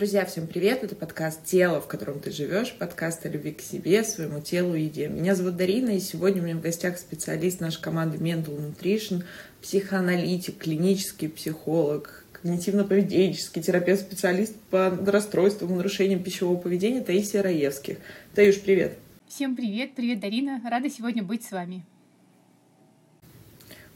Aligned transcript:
Друзья, 0.00 0.24
всем 0.24 0.46
привет! 0.46 0.82
Это 0.82 0.96
подкаст 0.96 1.44
«Тело, 1.44 1.78
в 1.78 1.86
котором 1.86 2.20
ты 2.20 2.30
живешь», 2.30 2.72
подкаст 2.72 3.26
о 3.26 3.28
любви 3.28 3.52
к 3.52 3.60
себе, 3.60 4.02
своему 4.02 4.40
телу 4.40 4.74
и 4.74 4.84
еде. 4.84 5.08
Меня 5.08 5.34
зовут 5.34 5.56
Дарина, 5.56 5.90
и 5.90 6.00
сегодня 6.00 6.40
у 6.40 6.46
меня 6.46 6.56
в 6.56 6.62
гостях 6.62 6.96
специалист 6.96 7.60
нашей 7.60 7.82
команды 7.82 8.16
Mental 8.16 8.56
Nutrition, 8.56 9.24
психоаналитик, 9.60 10.56
клинический 10.56 11.28
психолог, 11.28 12.24
когнитивно-поведенческий 12.32 13.60
терапевт, 13.60 14.00
специалист 14.00 14.56
по 14.70 14.88
расстройствам 14.88 15.74
и 15.74 15.76
нарушениям 15.76 16.22
пищевого 16.22 16.56
поведения 16.56 17.02
Таисия 17.02 17.42
Раевских. 17.42 17.98
Таюш, 18.34 18.58
привет! 18.58 18.96
Всем 19.28 19.54
привет! 19.54 19.90
Привет, 19.94 20.20
Дарина! 20.20 20.62
Рада 20.64 20.88
сегодня 20.88 21.22
быть 21.22 21.44
с 21.44 21.50
вами. 21.50 21.84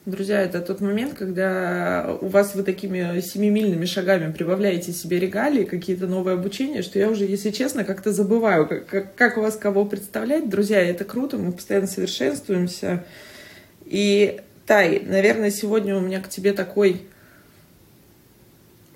Друзья, 0.07 0.43
это 0.43 0.61
тот 0.61 0.83
момент, 0.83 1.15
когда 1.15 2.19
у 2.21 2.27
вас 2.27 2.55
вы 2.55 2.63
такими 2.63 3.21
семимильными 3.21 3.87
шагами 3.87 4.31
прибавляете 4.31 4.93
себе 4.93 5.19
регалии, 5.19 5.65
какие-то 5.65 6.07
новые 6.07 6.35
обучения, 6.35 6.83
что 6.83 6.99
я 6.99 7.09
уже, 7.09 7.25
если 7.25 7.51
честно, 7.51 7.85
как-то 7.85 8.13
забываю, 8.13 8.69
как, 8.69 8.87
как, 8.87 9.15
как 9.15 9.37
вас 9.39 9.57
кого 9.57 9.87
представлять. 9.87 10.51
Друзья, 10.51 10.79
это 10.79 11.07
круто, 11.07 11.39
мы 11.39 11.53
постоянно 11.53 11.87
совершенствуемся. 11.87 13.07
И, 13.87 14.43
Тай, 14.67 15.01
наверное, 15.01 15.51
сегодня 15.51 15.97
у 15.97 16.01
меня 16.01 16.21
к 16.21 16.29
тебе 16.29 16.53
такой 16.53 17.07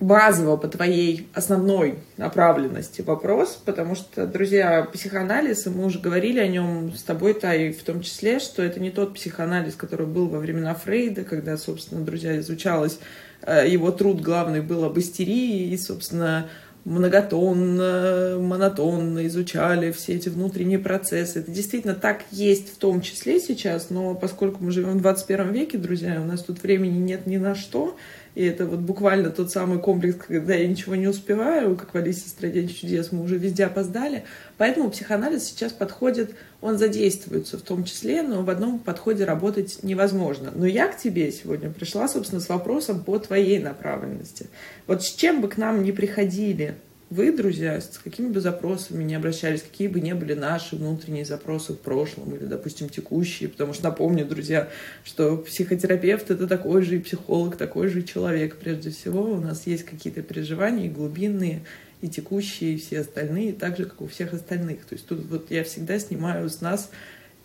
базово 0.01 0.57
по 0.57 0.69
твоей 0.69 1.29
основной 1.35 1.99
направленности 2.17 3.03
вопрос, 3.03 3.61
потому 3.65 3.97
что, 3.97 4.27
друзья, 4.27 4.89
психоанализ, 4.93 5.67
и 5.67 5.71
мы 5.71 5.87
уже 5.87 5.99
говорили 5.99 6.39
о 6.39 6.47
нем 6.47 6.93
с 6.95 7.03
тобой, 7.03 7.35
Тай, 7.35 7.73
в 7.73 7.83
том 7.83 8.03
числе, 8.03 8.39
что 8.39 8.63
это 8.63 8.79
не 8.79 8.91
тот 8.91 9.15
психоанализ, 9.15 9.75
который 9.75 10.07
был 10.07 10.29
во 10.29 10.39
времена 10.39 10.75
Фрейда, 10.75 11.25
когда, 11.25 11.57
собственно, 11.57 12.05
друзья, 12.05 12.39
изучалось, 12.39 13.01
э, 13.43 13.69
его 13.69 13.91
труд 13.91 14.21
главный 14.21 14.61
был 14.61 14.85
об 14.85 14.99
истерии, 14.99 15.69
и, 15.69 15.77
собственно, 15.77 16.49
многотонно, 16.85 18.39
монотонно 18.41 19.27
изучали 19.27 19.93
все 19.93 20.15
эти 20.15 20.29
внутренние 20.29 20.79
процессы. 20.79 21.41
Это 21.41 21.51
действительно 21.51 21.95
так 21.95 22.23
есть 22.31 22.73
в 22.75 22.79
том 22.79 23.03
числе 23.03 23.41
сейчас, 23.41 23.91
но 23.91 24.15
поскольку 24.15 24.65
мы 24.65 24.71
живем 24.71 24.99
в 24.99 25.03
21 25.03 25.53
веке, 25.53 25.77
друзья, 25.77 26.21
у 26.21 26.25
нас 26.25 26.43
тут 26.43 26.63
времени 26.63 26.99
нет 26.99 27.27
ни 27.27 27.37
на 27.37 27.55
что, 27.55 27.97
и 28.39 28.45
это 28.45 28.67
вот 28.67 28.79
буквально 28.79 29.31
тот 29.31 29.51
самый 29.51 29.81
комплекс, 29.81 30.17
когда 30.25 30.55
я 30.55 30.69
ничего 30.69 30.95
не 30.95 31.09
успеваю, 31.09 31.75
как 31.75 31.93
в 31.93 31.97
Алисе 31.97 32.27
в 32.27 32.29
«Стране 32.29 32.69
чудес», 32.69 33.11
мы 33.11 33.25
уже 33.25 33.37
везде 33.37 33.65
опоздали. 33.65 34.23
Поэтому 34.59 34.93
психоанализ 34.93 35.43
сейчас 35.43 35.73
подходит, 35.73 36.37
он 36.61 36.79
задействуется 36.79 37.59
в 37.59 37.63
том 37.63 37.83
числе, 37.83 38.23
но 38.23 38.43
в 38.43 38.51
одном 38.51 38.79
подходе 38.79 39.25
работать 39.25 39.81
невозможно. 39.83 40.53
Но 40.55 40.67
я 40.67 40.87
к 40.87 40.97
тебе 40.97 41.33
сегодня 41.33 41.69
пришла, 41.71 42.07
собственно, 42.07 42.41
с 42.41 42.49
вопросом 42.49 43.03
по 43.03 43.19
твоей 43.19 43.59
направленности. 43.59 44.47
Вот 44.87 45.03
с 45.03 45.13
чем 45.13 45.41
бы 45.41 45.49
к 45.49 45.57
нам 45.57 45.83
ни 45.83 45.91
приходили 45.91 46.77
вы, 47.11 47.33
друзья, 47.33 47.81
с 47.81 47.99
какими 48.03 48.29
бы 48.29 48.41
запросами 48.41 49.03
не 49.03 49.15
обращались, 49.15 49.63
какие 49.63 49.89
бы 49.89 50.01
ни 50.01 50.13
были 50.13 50.35
наши 50.35 50.77
внутренние 50.77 51.25
запросы 51.25 51.73
в 51.73 51.79
прошлом 51.79 52.35
или, 52.35 52.45
допустим, 52.45 52.89
текущие, 52.89 53.49
потому 53.49 53.73
что 53.73 53.85
напомню, 53.85 54.27
друзья, 54.27 54.69
что 55.05 55.39
психотерапевт— 55.39 56.31
это 56.33 56.47
такой 56.47 56.83
же 56.83 56.97
и 56.97 57.01
психолог, 57.01 57.57
такой 57.57 57.89
же 57.89 58.03
человек. 58.03 58.57
Прежде 58.57 58.91
всего, 58.91 59.23
у 59.23 59.41
нас 59.41 59.67
есть 59.67 59.85
какие-то 59.85 60.23
переживания 60.23 60.91
глубинные, 60.91 61.63
и 62.01 62.09
текущие, 62.09 62.75
и 62.75 62.79
все 62.79 63.01
остальные, 63.01 63.55
так 63.55 63.77
же, 63.77 63.85
как 63.85 64.01
у 64.01 64.07
всех 64.07 64.33
остальных. 64.33 64.85
То 64.85 64.95
есть 64.95 65.07
тут 65.07 65.27
вот 65.27 65.51
я 65.51 65.65
всегда 65.65 65.99
снимаю 65.99 66.49
с 66.49 66.61
нас 66.61 66.91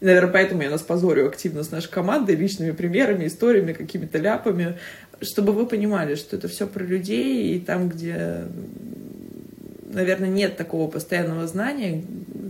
Наверное, 0.03 0.33
поэтому 0.33 0.61
я 0.63 0.69
нас 0.69 0.81
позорю 0.81 1.29
активно 1.29 1.63
с 1.63 1.71
нашей 1.71 1.89
командой, 1.89 2.35
личными 2.35 2.71
примерами, 2.71 3.25
историями, 3.25 3.71
какими-то 3.71 4.17
ляпами, 4.17 4.77
чтобы 5.21 5.53
вы 5.53 5.65
понимали, 5.65 6.15
что 6.15 6.35
это 6.35 6.49
все 6.49 6.67
про 6.67 6.83
людей, 6.83 7.55
и 7.55 7.59
там, 7.61 7.87
где 7.87 8.47
наверное, 9.93 10.29
нет 10.29 10.57
такого 10.57 10.89
постоянного 10.89 11.47
знания, 11.47 12.03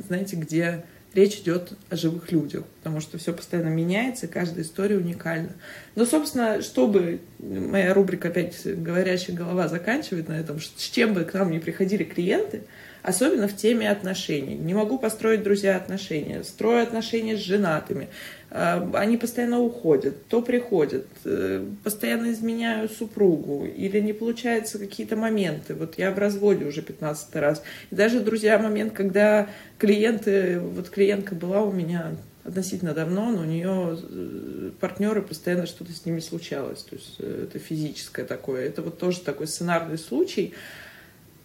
знаете, 0.07 0.35
где 0.35 0.83
речь 1.13 1.37
идет 1.37 1.73
о 1.89 1.95
живых 1.95 2.31
людях, 2.31 2.63
потому 2.79 2.99
что 2.99 3.17
все 3.17 3.33
постоянно 3.33 3.69
меняется, 3.69 4.27
каждая 4.27 4.63
история 4.63 4.97
уникальна. 4.97 5.51
Но, 5.95 6.05
собственно, 6.05 6.61
чтобы 6.61 7.19
моя 7.39 7.93
рубрика 7.93 8.29
опять 8.29 8.55
«Говорящая 8.65 9.35
голова» 9.35 9.67
заканчивает 9.67 10.27
на 10.27 10.39
этом, 10.39 10.59
с 10.59 10.89
чем 10.89 11.13
бы 11.13 11.23
к 11.23 11.33
нам 11.33 11.51
ни 11.51 11.59
приходили 11.59 12.03
клиенты– 12.03 12.63
особенно 13.03 13.47
в 13.47 13.55
теме 13.55 13.91
отношений. 13.91 14.55
Не 14.55 14.73
могу 14.73 14.97
построить, 14.97 15.43
друзья, 15.43 15.75
отношения. 15.75 16.43
Строю 16.43 16.81
отношения 16.81 17.37
с 17.37 17.41
женатыми. 17.41 18.07
А, 18.55 18.87
они 18.93 19.17
постоянно 19.17 19.59
уходят, 19.59 20.27
то 20.27 20.43
приходят, 20.43 21.07
э, 21.25 21.65
постоянно 21.83 22.31
изменяю 22.31 22.87
супругу, 22.87 23.65
или 23.65 23.99
не 23.99 24.13
получаются 24.13 24.77
какие-то 24.77 25.15
моменты. 25.15 25.73
Вот 25.73 25.97
я 25.97 26.11
в 26.11 26.19
разводе 26.19 26.65
уже 26.65 26.83
15 26.83 27.35
раз. 27.37 27.63
И 27.89 27.95
даже, 27.95 28.19
друзья, 28.19 28.59
момент, 28.59 28.93
когда 28.93 29.49
клиенты, 29.79 30.59
вот 30.59 30.91
клиентка 30.91 31.33
была 31.33 31.63
у 31.63 31.71
меня 31.71 32.15
относительно 32.43 32.93
давно, 32.93 33.31
но 33.31 33.41
у 33.41 33.45
нее 33.45 33.97
э, 33.99 34.69
партнеры 34.79 35.23
постоянно 35.23 35.65
что-то 35.65 35.91
с 35.91 36.05
ними 36.05 36.19
случалось. 36.19 36.83
То 36.83 36.95
есть 36.95 37.15
э, 37.17 37.47
это 37.49 37.57
физическое 37.57 38.23
такое. 38.23 38.67
Это 38.67 38.83
вот 38.83 38.99
тоже 38.99 39.21
такой 39.21 39.47
сценарный 39.47 39.97
случай. 39.97 40.53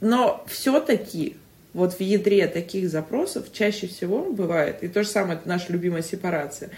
Но 0.03 0.45
все-таки 0.47 1.39
вот 1.73 1.95
в 1.95 2.01
ядре 2.01 2.49
таких 2.49 2.91
запросов 2.91 3.53
чаще 3.53 3.87
всего 3.87 4.31
бывает, 4.31 4.83
и 4.83 4.89
то 4.89 5.03
же 5.03 5.09
самое, 5.09 5.39
это 5.39 5.49
наша 5.49 5.73
любимая 5.73 6.03
сепарация. 6.03 6.71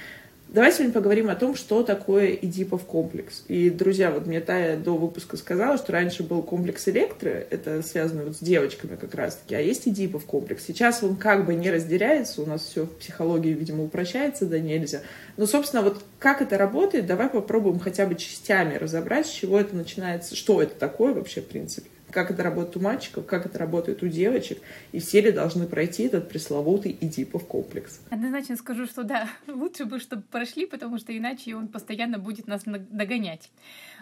Давай 0.53 0.73
сегодня 0.73 0.93
поговорим 0.93 1.31
о 1.31 1.37
том, 1.37 1.55
что 1.55 1.85
такое 1.85 2.33
Эдипов 2.33 2.85
комплекс. 2.85 3.45
И, 3.47 3.71
друзья, 3.71 4.11
вот 4.11 4.27
мне 4.27 4.41
Тая 4.41 4.77
до 4.77 4.97
выпуска 4.97 5.37
сказала, 5.37 5.79
что 5.79 5.93
раньше 5.93 6.25
был 6.25 6.43
комплекс 6.43 6.89
Электро, 6.89 7.29
это 7.29 7.83
связано 7.83 8.25
вот 8.25 8.35
с 8.35 8.41
девочками 8.41 8.97
как 8.97 9.15
раз-таки, 9.15 9.55
а 9.55 9.61
есть 9.61 9.87
Эдипов 9.87 10.25
комплекс. 10.25 10.65
Сейчас 10.67 11.05
он 11.05 11.15
как 11.15 11.47
бы 11.47 11.55
не 11.55 11.71
разделяется, 11.71 12.43
у 12.43 12.47
нас 12.47 12.63
все 12.63 12.83
в 12.83 12.97
психологии, 12.97 13.53
видимо, 13.53 13.85
упрощается, 13.85 14.45
да 14.45 14.59
нельзя. 14.59 15.03
Но, 15.37 15.47
собственно, 15.47 15.83
вот 15.83 16.03
как 16.19 16.43
это 16.43 16.59
работает, 16.59 17.07
давай 17.07 17.29
попробуем 17.29 17.79
хотя 17.79 18.05
бы 18.07 18.17
частями 18.17 18.75
разобрать, 18.75 19.29
с 19.29 19.31
чего 19.31 19.61
это 19.61 19.77
начинается, 19.77 20.35
что 20.35 20.61
это 20.61 20.75
такое 20.75 21.15
вообще, 21.15 21.43
в 21.43 21.47
принципе 21.47 21.89
как 22.11 22.31
это 22.31 22.43
работает 22.43 22.77
у 22.77 22.81
мальчиков, 22.81 23.27
как 23.27 23.47
это 23.47 23.59
работает 23.59 24.03
у 24.03 24.09
девочек, 24.09 24.61
и 24.93 25.01
все 25.01 25.21
ли 25.21 25.33
должны 25.33 25.67
пройти 25.67 26.05
этот 26.05 26.29
пресловутый 26.29 26.97
Эдипов 27.01 27.47
комплекс. 27.47 28.01
Однозначно 28.11 28.57
скажу, 28.57 28.87
что 28.87 29.03
да, 29.03 29.29
лучше 29.47 29.85
бы, 29.85 29.99
чтобы 29.99 30.23
прошли, 30.23 30.67
потому 30.67 30.99
что 30.99 31.17
иначе 31.17 31.55
он 31.55 31.69
постоянно 31.69 32.19
будет 32.19 32.47
нас 32.47 32.63
догонять. 32.65 33.51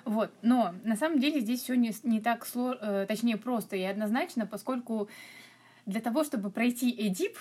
Вот. 0.04 0.30
Но 0.42 0.74
на 0.84 0.96
самом 0.96 1.18
деле 1.18 1.40
здесь 1.40 1.62
все 1.62 1.74
не, 1.74 1.92
не 2.02 2.20
так 2.20 2.46
сложно, 2.46 2.78
э, 2.80 3.06
точнее 3.06 3.36
просто 3.36 3.76
и 3.76 3.82
однозначно, 3.82 4.46
поскольку 4.46 5.08
для 5.86 6.00
того, 6.00 6.24
чтобы 6.24 6.50
пройти 6.50 6.94
Эдип, 6.98 7.36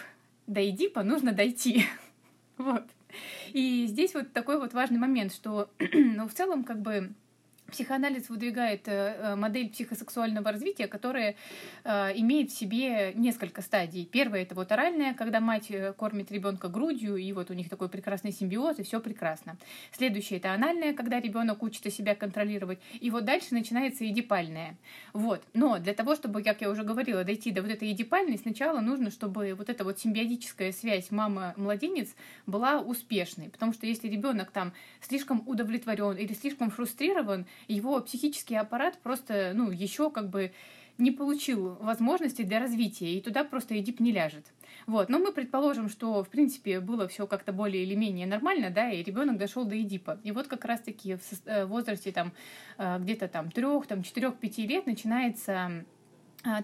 до 0.47 0.67
Эдипа 0.67 1.03
нужно 1.03 1.33
дойти. 1.33 1.85
вот. 2.57 2.83
И 3.53 3.85
здесь 3.87 4.13
вот 4.13 4.33
такой 4.33 4.57
вот 4.59 4.73
важный 4.73 4.99
момент, 4.99 5.33
что 5.33 5.69
ну, 5.93 6.27
в 6.27 6.33
целом 6.33 6.63
как 6.63 6.81
бы 6.81 7.13
Психоанализ 7.71 8.29
выдвигает 8.29 8.87
э, 8.87 9.15
э, 9.19 9.35
модель 9.35 9.69
психосексуального 9.69 10.51
развития, 10.51 10.87
которая 10.87 11.35
э, 11.83 12.13
имеет 12.15 12.49
в 12.49 12.57
себе 12.57 13.11
несколько 13.13 13.61
стадий. 13.61 14.05
Первая 14.05 14.43
это 14.43 14.55
вот 14.55 14.71
оральная, 14.71 15.13
когда 15.13 15.41
мать 15.41 15.69
кормит 15.97 16.31
ребенка 16.31 16.69
грудью, 16.69 17.17
и 17.17 17.33
вот 17.33 17.51
у 17.51 17.53
них 17.53 17.67
такой 17.69 17.89
прекрасный 17.89 18.31
симбиоз, 18.31 18.79
и 18.79 18.83
все 18.83 19.01
прекрасно. 19.01 19.57
Следующая 19.91 20.37
это 20.37 20.53
анальная, 20.53 20.93
когда 20.93 21.19
ребенок 21.19 21.61
учится 21.61 21.91
себя 21.91 22.15
контролировать, 22.15 22.79
и 23.01 23.09
вот 23.09 23.25
дальше 23.25 23.47
начинается 23.51 24.07
эдипальная. 24.07 24.77
Вот. 25.11 25.43
Но 25.53 25.77
для 25.77 25.93
того, 25.93 26.15
чтобы, 26.15 26.43
как 26.43 26.61
я 26.61 26.69
уже 26.69 26.83
говорила, 26.83 27.25
дойти 27.25 27.51
до 27.51 27.61
вот 27.61 27.71
этой 27.71 27.91
эдипальной, 27.91 28.37
сначала 28.37 28.79
нужно, 28.79 29.11
чтобы 29.11 29.53
вот 29.55 29.69
эта 29.69 29.83
вот 29.83 29.99
симбиотическая 29.99 30.71
связь 30.71 31.11
мама-младенец 31.11 32.15
была 32.45 32.79
успешной, 32.79 33.49
потому 33.49 33.73
что 33.73 33.85
если 33.87 34.07
ребенок 34.07 34.51
там 34.51 34.71
слишком 35.01 35.43
удовлетворен 35.45 36.15
или 36.15 36.33
слишком 36.33 36.69
фрустрирован, 36.69 37.45
его 37.67 37.99
психический 38.01 38.55
аппарат 38.55 38.97
просто, 39.01 39.51
ну, 39.53 39.71
еще 39.71 40.09
как 40.09 40.29
бы 40.29 40.51
не 40.97 41.11
получил 41.11 41.75
возможности 41.75 42.41
для 42.41 42.59
развития, 42.59 43.13
и 43.13 43.21
туда 43.21 43.43
просто 43.43 43.79
Эдип 43.79 43.99
не 43.99 44.11
ляжет. 44.11 44.45
Вот. 44.87 45.09
Но 45.09 45.19
мы 45.19 45.31
предположим, 45.31 45.89
что, 45.89 46.23
в 46.23 46.29
принципе, 46.29 46.79
было 46.79 47.07
все 47.07 47.27
как-то 47.27 47.53
более 47.53 47.83
или 47.83 47.93
менее 47.93 48.25
нормально, 48.25 48.69
да, 48.69 48.89
и 48.89 49.03
ребенок 49.03 49.37
дошел 49.37 49.65
до 49.65 49.79
Эдипа. 49.79 50.19
И 50.23 50.31
вот 50.31 50.47
как 50.47 50.65
раз-таки 50.65 51.15
в 51.15 51.21
э, 51.45 51.65
возрасте 51.65 52.11
там 52.11 52.31
э, 52.77 52.97
где-то 52.99 53.27
там 53.27 53.51
трех, 53.51 53.85
там 53.85 54.01
четырех-пяти 54.03 54.65
лет 54.65 54.85
начинается 54.87 55.85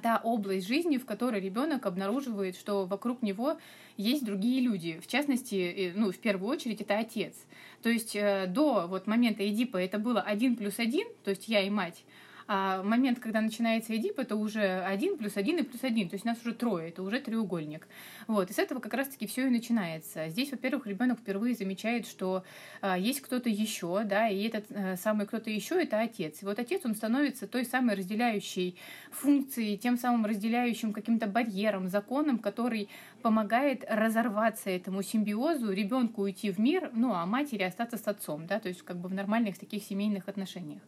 та 0.01 0.17
область 0.23 0.67
жизни, 0.67 0.97
в 0.97 1.05
которой 1.05 1.41
ребенок 1.41 1.85
обнаруживает, 1.85 2.55
что 2.55 2.85
вокруг 2.85 3.21
него 3.21 3.57
есть 3.97 4.25
другие 4.25 4.61
люди. 4.61 4.99
В 5.01 5.07
частности, 5.07 5.93
ну, 5.95 6.11
в 6.11 6.17
первую 6.17 6.49
очередь, 6.49 6.81
это 6.81 6.97
отец. 6.97 7.35
То 7.81 7.89
есть 7.89 8.15
э, 8.15 8.47
до 8.47 8.87
вот 8.87 9.07
момента 9.07 9.47
Эдипа 9.47 9.77
это 9.77 9.99
было 9.99 10.21
один 10.21 10.55
плюс 10.55 10.79
один, 10.79 11.07
то 11.23 11.31
есть 11.31 11.47
я 11.47 11.61
и 11.61 11.69
мать, 11.69 12.03
А 12.47 12.83
момент, 12.83 13.19
когда 13.19 13.41
начинается 13.41 13.95
Эдип, 13.95 14.19
это 14.19 14.35
уже 14.35 14.83
один 14.83 15.17
плюс 15.17 15.37
один 15.37 15.59
и 15.59 15.63
плюс 15.63 15.83
один. 15.83 16.09
То 16.09 16.15
есть 16.15 16.25
у 16.25 16.29
нас 16.29 16.39
уже 16.41 16.53
трое, 16.53 16.89
это 16.89 17.03
уже 17.03 17.19
треугольник. 17.19 17.87
Вот. 18.27 18.49
И 18.49 18.53
с 18.53 18.59
этого 18.59 18.79
как 18.79 18.93
раз-таки 18.93 19.27
все 19.27 19.47
и 19.47 19.49
начинается. 19.49 20.29
Здесь, 20.29 20.51
во-первых, 20.51 20.87
ребенок 20.87 21.19
впервые 21.19 21.55
замечает, 21.55 22.07
что 22.07 22.43
а, 22.81 22.97
есть 22.97 23.21
кто-то 23.21 23.49
еще, 23.49 24.03
да, 24.03 24.27
и 24.27 24.43
этот 24.47 24.65
а, 24.71 24.95
самый 24.97 25.25
кто-то 25.25 25.49
еще 25.49 25.81
это 25.81 25.99
отец. 25.99 26.41
И 26.41 26.45
вот 26.45 26.59
отец, 26.59 26.81
он 26.85 26.95
становится 26.95 27.47
той 27.47 27.65
самой 27.65 27.95
разделяющей 27.95 28.77
функцией, 29.11 29.77
тем 29.77 29.97
самым 29.97 30.25
разделяющим 30.25 30.93
каким-то 30.93 31.27
барьером, 31.27 31.87
законом, 31.87 32.39
который 32.39 32.89
помогает 33.21 33.85
разорваться 33.89 34.69
этому 34.69 35.01
симбиозу, 35.01 35.71
ребенку 35.71 36.23
уйти 36.23 36.51
в 36.51 36.59
мир, 36.59 36.91
ну, 36.93 37.13
а 37.13 37.25
матери 37.25 37.63
остаться 37.63 37.97
с 37.97 38.07
отцом, 38.07 38.47
да, 38.47 38.59
то 38.59 38.67
есть 38.67 38.81
как 38.81 38.97
бы 38.97 39.09
в 39.09 39.13
нормальных 39.13 39.57
таких 39.57 39.83
семейных 39.83 40.27
отношениях. 40.27 40.81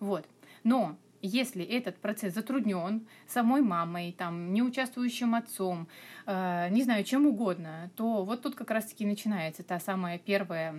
Вот. 0.00 0.26
Но 0.64 0.96
если 1.22 1.64
этот 1.64 1.96
процесс 1.96 2.34
затруднен 2.34 3.06
самой 3.28 3.62
мамой, 3.62 4.14
там, 4.16 4.52
неучаствующим 4.52 5.34
отцом, 5.34 5.88
э, 6.26 6.68
не 6.70 6.82
знаю, 6.82 7.04
чем 7.04 7.26
угодно, 7.26 7.90
то 7.96 8.24
вот 8.24 8.42
тут 8.42 8.54
как 8.56 8.70
раз-таки 8.70 9.06
начинается 9.06 9.62
та 9.62 9.78
самая 9.78 10.18
первая 10.18 10.74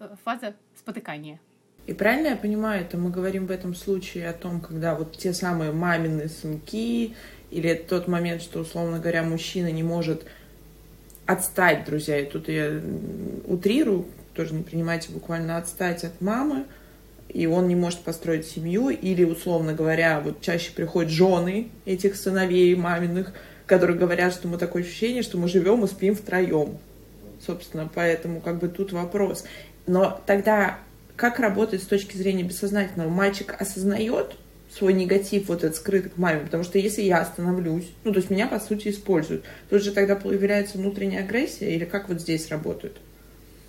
э, 0.00 0.16
фаза 0.24 0.54
спотыкания. 0.76 1.40
И 1.86 1.94
правильно 1.94 2.28
я 2.28 2.36
понимаю, 2.36 2.82
это 2.82 2.98
мы 2.98 3.10
говорим 3.10 3.46
в 3.46 3.52
этом 3.52 3.74
случае 3.74 4.28
о 4.28 4.32
том, 4.32 4.60
когда 4.60 4.96
вот 4.96 5.16
те 5.16 5.32
самые 5.32 5.70
мамины 5.70 6.28
сынки, 6.28 7.14
или 7.52 7.74
тот 7.74 8.08
момент, 8.08 8.42
что, 8.42 8.60
условно 8.60 8.98
говоря, 8.98 9.22
мужчина 9.22 9.70
не 9.70 9.84
может 9.84 10.26
отстать, 11.26 11.84
друзья, 11.84 12.18
и 12.18 12.28
тут 12.28 12.48
я 12.48 12.80
утрирую, 13.46 14.06
тоже 14.34 14.54
не 14.54 14.64
принимайте 14.64 15.12
буквально 15.12 15.56
отстать 15.56 16.02
от 16.02 16.20
мамы, 16.20 16.66
и 17.28 17.46
он 17.46 17.68
не 17.68 17.74
может 17.74 18.00
построить 18.00 18.46
семью, 18.46 18.88
или, 18.90 19.24
условно 19.24 19.72
говоря, 19.72 20.20
вот 20.20 20.40
чаще 20.40 20.72
приходят 20.72 21.10
жены 21.10 21.70
этих 21.84 22.16
сыновей 22.16 22.74
маминых, 22.74 23.32
которые 23.66 23.98
говорят, 23.98 24.32
что 24.32 24.48
мы 24.48 24.58
такое 24.58 24.82
ощущение, 24.82 25.22
что 25.22 25.38
мы 25.38 25.48
живем 25.48 25.84
и 25.84 25.88
спим 25.88 26.14
втроем. 26.14 26.78
Собственно, 27.44 27.90
поэтому 27.92 28.40
как 28.40 28.58
бы 28.58 28.68
тут 28.68 28.92
вопрос. 28.92 29.44
Но 29.86 30.20
тогда 30.26 30.78
как 31.16 31.38
работает 31.38 31.82
с 31.82 31.86
точки 31.86 32.16
зрения 32.16 32.42
бессознательного? 32.42 33.08
Мальчик 33.08 33.54
осознает 33.58 34.36
свой 34.70 34.92
негатив 34.92 35.48
вот 35.48 35.64
этот 35.64 35.76
скрытый 35.76 36.10
к 36.10 36.18
маме, 36.18 36.40
потому 36.40 36.62
что 36.62 36.78
если 36.78 37.02
я 37.02 37.18
остановлюсь, 37.18 37.90
ну, 38.04 38.12
то 38.12 38.18
есть 38.18 38.30
меня, 38.30 38.46
по 38.46 38.60
сути, 38.60 38.88
используют, 38.88 39.44
тут 39.70 39.82
же 39.82 39.92
тогда 39.92 40.16
появляется 40.16 40.76
внутренняя 40.76 41.22
агрессия, 41.22 41.74
или 41.74 41.84
как 41.84 42.08
вот 42.08 42.20
здесь 42.20 42.48
работает? 42.50 42.96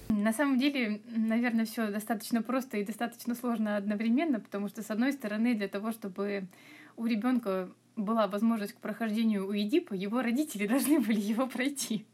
На 0.10 0.34
самом 0.34 0.58
деле, 0.58 1.02
наверное, 1.08 1.66
все 1.66 1.90
достаточно 1.92 2.42
просто 2.42 2.78
и 2.78 2.86
достаточно 2.86 3.36
сложно 3.36 3.78
одновременно, 3.78 4.40
потому 4.40 4.68
что, 4.68 4.82
с 4.82 4.90
одной 4.90 5.14
стороны, 5.14 5.54
для 5.54 5.68
того, 5.68 5.92
чтобы 5.92 6.48
у 6.96 7.06
ребенка 7.06 7.70
была 7.98 8.28
возможность 8.28 8.74
к 8.74 8.80
прохождению 8.80 9.46
у 9.46 9.50
УИДИПа, 9.50 9.94
его 9.94 10.22
родители 10.22 10.68
должны 10.74 11.00
были 11.00 11.20
его 11.20 11.48
пройти. 11.48 12.06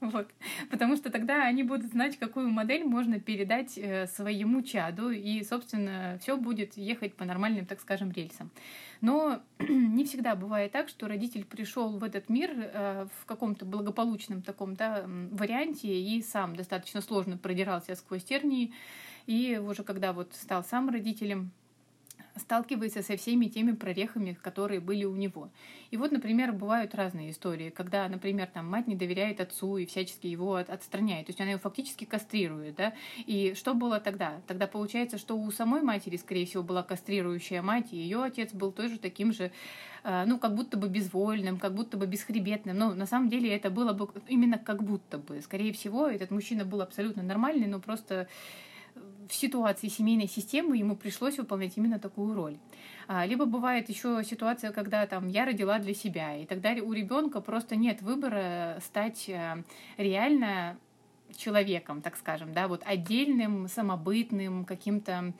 Вот. 0.00 0.28
Потому 0.70 0.96
что 0.96 1.10
тогда 1.10 1.42
они 1.44 1.64
будут 1.64 1.90
знать, 1.90 2.18
какую 2.18 2.50
модель 2.50 2.84
можно 2.84 3.18
передать 3.18 3.76
э, 3.76 4.06
своему 4.06 4.62
чаду, 4.62 5.10
и, 5.10 5.42
собственно, 5.42 6.18
все 6.22 6.36
будет 6.36 6.76
ехать 6.76 7.14
по 7.14 7.24
нормальным, 7.24 7.66
так 7.66 7.80
скажем, 7.80 8.12
рельсам. 8.12 8.50
Но 9.00 9.42
не 9.58 10.04
всегда 10.04 10.36
бывает 10.36 10.70
так, 10.70 10.88
что 10.88 11.08
родитель 11.08 11.44
пришел 11.44 11.98
в 11.98 12.04
этот 12.04 12.28
мир 12.28 12.50
э, 12.54 13.06
в 13.20 13.26
каком-то 13.26 13.64
благополучном 13.64 14.42
таком 14.42 14.74
да, 14.74 15.04
варианте 15.06 15.88
и 16.00 16.22
сам 16.22 16.54
достаточно 16.54 17.00
сложно 17.00 17.36
продирался 17.36 17.96
сквозь 17.96 18.22
тернии, 18.22 18.72
и 19.26 19.60
уже 19.62 19.82
когда 19.82 20.12
вот 20.12 20.32
стал 20.34 20.64
сам 20.64 20.88
родителем, 20.88 21.50
сталкивается 22.38 23.02
со 23.02 23.16
всеми 23.16 23.46
теми 23.46 23.72
прорехами, 23.72 24.36
которые 24.42 24.80
были 24.80 25.04
у 25.04 25.14
него. 25.16 25.50
И 25.90 25.96
вот, 25.96 26.12
например, 26.12 26.52
бывают 26.52 26.94
разные 26.94 27.30
истории, 27.30 27.70
когда, 27.70 28.08
например, 28.08 28.48
там 28.52 28.66
мать 28.66 28.86
не 28.86 28.96
доверяет 28.96 29.40
отцу 29.40 29.78
и 29.78 29.86
всячески 29.86 30.26
его 30.26 30.56
от, 30.56 30.70
отстраняет, 30.70 31.26
то 31.26 31.30
есть 31.30 31.40
она 31.40 31.50
его 31.50 31.60
фактически 31.60 32.04
кастрирует, 32.04 32.76
да. 32.76 32.94
И 33.26 33.54
что 33.54 33.74
было 33.74 34.00
тогда? 34.00 34.40
Тогда 34.46 34.66
получается, 34.66 35.18
что 35.18 35.38
у 35.38 35.50
самой 35.50 35.82
матери, 35.82 36.16
скорее 36.16 36.46
всего, 36.46 36.62
была 36.62 36.82
кастрирующая 36.82 37.62
мать, 37.62 37.92
и 37.92 37.96
ее 37.96 38.22
отец 38.22 38.52
был 38.52 38.72
тоже 38.72 38.98
таким 38.98 39.32
же, 39.32 39.50
э, 40.04 40.24
ну, 40.26 40.38
как 40.38 40.54
будто 40.54 40.76
бы 40.76 40.88
безвольным, 40.88 41.58
как 41.58 41.74
будто 41.74 41.96
бы 41.96 42.06
бесхребетным. 42.06 42.76
Но 42.76 42.94
на 42.94 43.06
самом 43.06 43.28
деле 43.28 43.54
это 43.54 43.70
было 43.70 43.92
бы 43.92 44.08
именно 44.28 44.58
как 44.58 44.82
будто 44.82 45.18
бы. 45.18 45.40
Скорее 45.40 45.72
всего, 45.72 46.06
этот 46.06 46.30
мужчина 46.30 46.64
был 46.64 46.80
абсолютно 46.80 47.22
нормальный, 47.22 47.66
но 47.66 47.80
просто 47.80 48.28
в 49.28 49.34
ситуации 49.34 49.88
семейной 49.88 50.28
системы 50.28 50.76
ему 50.76 50.96
пришлось 50.96 51.38
выполнять 51.38 51.76
именно 51.76 51.98
такую 51.98 52.34
роль. 52.34 52.56
А, 53.06 53.24
либо 53.26 53.44
бывает 53.46 53.88
еще 53.88 54.22
ситуация, 54.24 54.72
когда 54.72 55.06
там 55.06 55.28
я 55.28 55.44
родила 55.44 55.78
для 55.78 55.94
себя, 55.94 56.36
и 56.36 56.46
тогда 56.46 56.72
у 56.72 56.92
ребенка 56.92 57.40
просто 57.40 57.76
нет 57.76 58.02
выбора 58.02 58.78
стать 58.84 59.28
э, 59.28 59.62
реально 59.96 60.76
человеком, 61.36 62.02
так 62.02 62.16
скажем, 62.16 62.52
да, 62.52 62.68
вот 62.68 62.82
отдельным, 62.84 63.68
самобытным, 63.68 64.64
каким-то, 64.64 65.32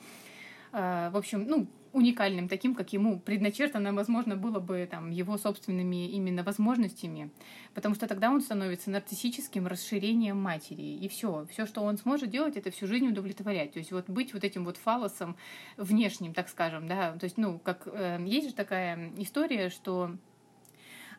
э, 0.71 1.09
в 1.11 1.17
общем, 1.17 1.45
ну, 1.47 1.67
уникальным, 1.93 2.47
таким, 2.47 2.75
как 2.75 2.93
ему 2.93 3.19
предначертано, 3.19 3.93
возможно, 3.93 4.35
было 4.35 4.59
бы 4.59 4.87
там, 4.89 5.09
его 5.09 5.37
собственными 5.37 6.07
именно 6.09 6.43
возможностями, 6.43 7.31
потому 7.73 7.95
что 7.95 8.07
тогда 8.07 8.29
он 8.29 8.41
становится 8.41 8.89
нарциссическим 8.91 9.67
расширением 9.67 10.41
матери, 10.41 10.81
и 10.81 11.07
все. 11.07 11.47
Все, 11.49 11.65
что 11.65 11.81
он 11.81 11.97
сможет 11.97 12.29
делать, 12.29 12.57
это 12.57 12.71
всю 12.71 12.87
жизнь 12.87 13.07
удовлетворять. 13.07 13.73
То 13.73 13.79
есть 13.79 13.91
вот 13.91 14.09
быть 14.09 14.33
вот 14.33 14.43
этим 14.43 14.65
вот 14.65 14.77
фалосом 14.77 15.35
внешним, 15.77 16.33
так 16.33 16.49
скажем, 16.49 16.87
да, 16.87 17.13
то 17.13 17.23
есть, 17.23 17.37
ну, 17.37 17.59
как 17.59 17.87
э, 17.87 18.19
есть 18.25 18.49
же 18.49 18.53
такая 18.53 19.11
история, 19.17 19.69
что 19.69 20.15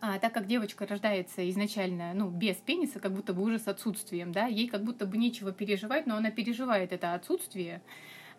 а, 0.02 0.18
так 0.18 0.32
как 0.32 0.46
девочка 0.46 0.86
рождается 0.86 1.48
изначально, 1.50 2.14
ну, 2.14 2.30
без 2.30 2.56
пениса, 2.56 3.00
как 3.00 3.12
будто 3.12 3.34
бы 3.34 3.42
уже 3.42 3.58
с 3.58 3.68
отсутствием, 3.68 4.32
да, 4.32 4.46
ей 4.46 4.66
как 4.66 4.82
будто 4.82 5.04
бы 5.04 5.18
нечего 5.18 5.52
переживать, 5.52 6.06
но 6.06 6.16
она 6.16 6.30
переживает 6.30 6.92
это 6.92 7.12
отсутствие, 7.12 7.82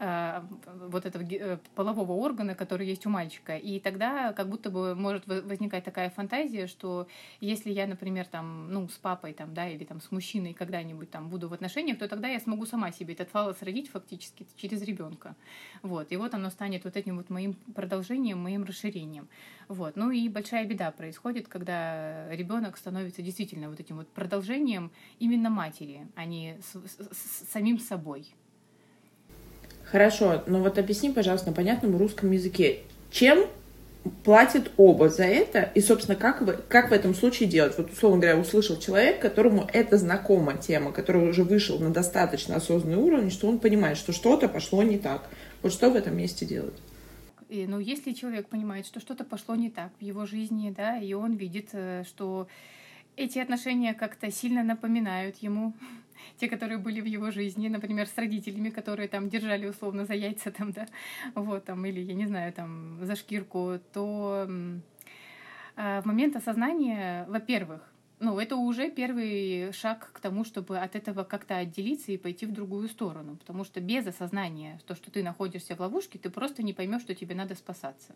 вот 0.01 1.05
этого 1.05 1.23
э, 1.23 1.57
полового 1.75 2.13
органа, 2.13 2.55
который 2.55 2.87
есть 2.87 3.05
у 3.05 3.09
мальчика. 3.09 3.55
И 3.55 3.79
тогда 3.79 4.33
как 4.33 4.49
будто 4.49 4.71
бы 4.71 4.95
может 4.95 5.27
возникать 5.27 5.83
такая 5.83 6.09
фантазия, 6.09 6.65
что 6.65 7.07
если 7.39 7.71
я, 7.71 7.85
например, 7.85 8.25
там, 8.25 8.73
ну, 8.73 8.87
с 8.87 8.97
папой 8.97 9.33
там, 9.33 9.53
да, 9.53 9.69
или 9.69 9.83
там 9.83 10.01
с 10.01 10.11
мужчиной 10.11 10.53
когда-нибудь 10.53 11.11
там 11.11 11.29
буду 11.29 11.47
в 11.49 11.53
отношениях, 11.53 11.99
то 11.99 12.07
тогда 12.07 12.27
я 12.27 12.39
смогу 12.39 12.65
сама 12.65 12.91
себе 12.91 13.13
этот 13.13 13.29
фалос 13.29 13.61
родить 13.61 13.89
фактически 13.89 14.47
через 14.55 14.81
ребенка. 14.81 15.35
Вот. 15.83 16.11
И 16.11 16.17
вот 16.17 16.33
оно 16.33 16.49
станет 16.49 16.83
вот 16.83 16.97
этим 16.97 17.17
вот 17.17 17.29
моим 17.29 17.53
продолжением, 17.75 18.39
моим 18.39 18.63
расширением. 18.63 19.27
Вот. 19.67 19.95
Ну 19.95 20.09
и 20.09 20.27
большая 20.29 20.65
беда 20.65 20.89
происходит, 20.89 21.47
когда 21.47 22.27
ребенок 22.33 22.77
становится 22.77 23.21
действительно 23.21 23.69
вот 23.69 23.79
этим 23.79 23.97
вот 23.97 24.07
продолжением 24.07 24.91
именно 25.19 25.51
матери, 25.51 26.07
а 26.15 26.25
не 26.25 26.57
с, 26.61 26.73
с, 26.73 27.17
с 27.17 27.49
самим 27.51 27.77
собой. 27.77 28.33
Хорошо, 29.91 30.43
но 30.47 30.59
вот 30.59 30.77
объясни, 30.77 31.11
пожалуйста, 31.11 31.49
на 31.49 31.53
понятном 31.53 31.97
русском 31.97 32.31
языке, 32.31 32.79
чем 33.11 33.45
платят 34.23 34.71
оба 34.77 35.09
за 35.09 35.25
это, 35.25 35.69
и, 35.75 35.81
собственно, 35.81 36.15
как, 36.15 36.41
вы, 36.41 36.53
как 36.69 36.89
в 36.89 36.93
этом 36.93 37.13
случае 37.13 37.49
делать? 37.49 37.77
Вот, 37.77 37.91
условно 37.91 38.19
говоря, 38.19 38.39
услышал 38.39 38.77
человек, 38.79 39.19
которому 39.19 39.69
это 39.71 39.97
знакома 39.97 40.57
тема, 40.57 40.93
который 40.93 41.29
уже 41.29 41.43
вышел 41.43 41.77
на 41.77 41.91
достаточно 41.91 42.55
осознанный 42.55 42.97
уровень, 42.97 43.29
что 43.29 43.47
он 43.47 43.59
понимает, 43.59 43.97
что 43.97 44.13
что-то 44.13 44.47
пошло 44.47 44.81
не 44.81 44.97
так. 44.97 45.29
Вот 45.61 45.73
что 45.73 45.89
в 45.89 45.95
этом 45.95 46.17
месте 46.17 46.45
делать? 46.45 46.73
И, 47.49 47.67
ну, 47.67 47.79
если 47.79 48.13
человек 48.13 48.47
понимает, 48.47 48.85
что 48.85 49.01
что-то 49.01 49.25
пошло 49.25 49.55
не 49.55 49.69
так 49.69 49.91
в 49.99 50.01
его 50.01 50.25
жизни, 50.25 50.73
да, 50.75 50.97
и 50.97 51.13
он 51.13 51.33
видит, 51.33 51.69
э, 51.73 52.05
что 52.07 52.47
эти 53.17 53.39
отношения 53.39 53.93
как-то 53.93 54.31
сильно 54.31 54.63
напоминают 54.63 55.35
ему 55.41 55.73
те, 56.37 56.47
которые 56.47 56.77
были 56.77 57.01
в 57.01 57.05
его 57.05 57.31
жизни, 57.31 57.67
например, 57.67 58.07
с 58.07 58.17
родителями, 58.17 58.69
которые 58.69 59.07
там 59.07 59.29
держали 59.29 59.67
условно 59.67 60.05
за 60.05 60.13
яйца 60.13 60.51
там, 60.51 60.71
да, 60.71 60.87
вот 61.35 61.65
там, 61.65 61.85
или, 61.85 61.99
я 61.99 62.13
не 62.13 62.25
знаю, 62.27 62.53
там, 62.53 62.97
за 63.01 63.15
шкирку, 63.15 63.79
то 63.93 64.47
а, 65.75 66.01
в 66.01 66.05
момент 66.05 66.35
осознания, 66.35 67.25
во-первых, 67.29 67.81
ну, 68.21 68.37
это 68.39 68.55
уже 68.55 68.91
первый 68.91 69.71
шаг 69.73 70.11
к 70.13 70.19
тому, 70.19 70.45
чтобы 70.45 70.77
от 70.77 70.95
этого 70.95 71.23
как-то 71.23 71.57
отделиться 71.57 72.11
и 72.11 72.17
пойти 72.17 72.45
в 72.45 72.53
другую 72.53 72.87
сторону. 72.87 73.35
Потому 73.35 73.63
что 73.63 73.81
без 73.81 74.05
осознания, 74.05 74.79
то, 74.85 74.93
что 74.93 75.09
ты 75.09 75.23
находишься 75.23 75.75
в 75.75 75.79
ловушке, 75.79 76.19
ты 76.19 76.29
просто 76.29 76.61
не 76.61 76.73
поймешь, 76.73 77.01
что 77.01 77.15
тебе 77.15 77.33
надо 77.33 77.55
спасаться. 77.55 78.13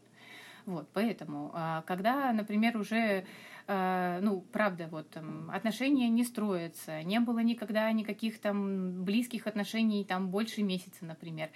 Вот, 0.66 0.90
поэтому, 0.94 1.52
а, 1.54 1.84
когда, 1.84 2.34
например, 2.34 2.76
уже, 2.76 3.26
а, 3.68 4.20
ну, 4.22 4.42
правда, 4.52 4.88
вот 4.90 5.08
там, 5.12 5.52
отношения 5.52 6.10
не 6.10 6.24
строятся, 6.24 7.04
не 7.04 7.20
было 7.20 7.40
никогда 7.40 7.92
никаких 7.92 8.40
там 8.40 9.04
близких 9.04 9.46
отношений 9.46 10.04
там 10.04 10.30
больше 10.30 10.64
месяца, 10.64 11.06
например, 11.06 11.50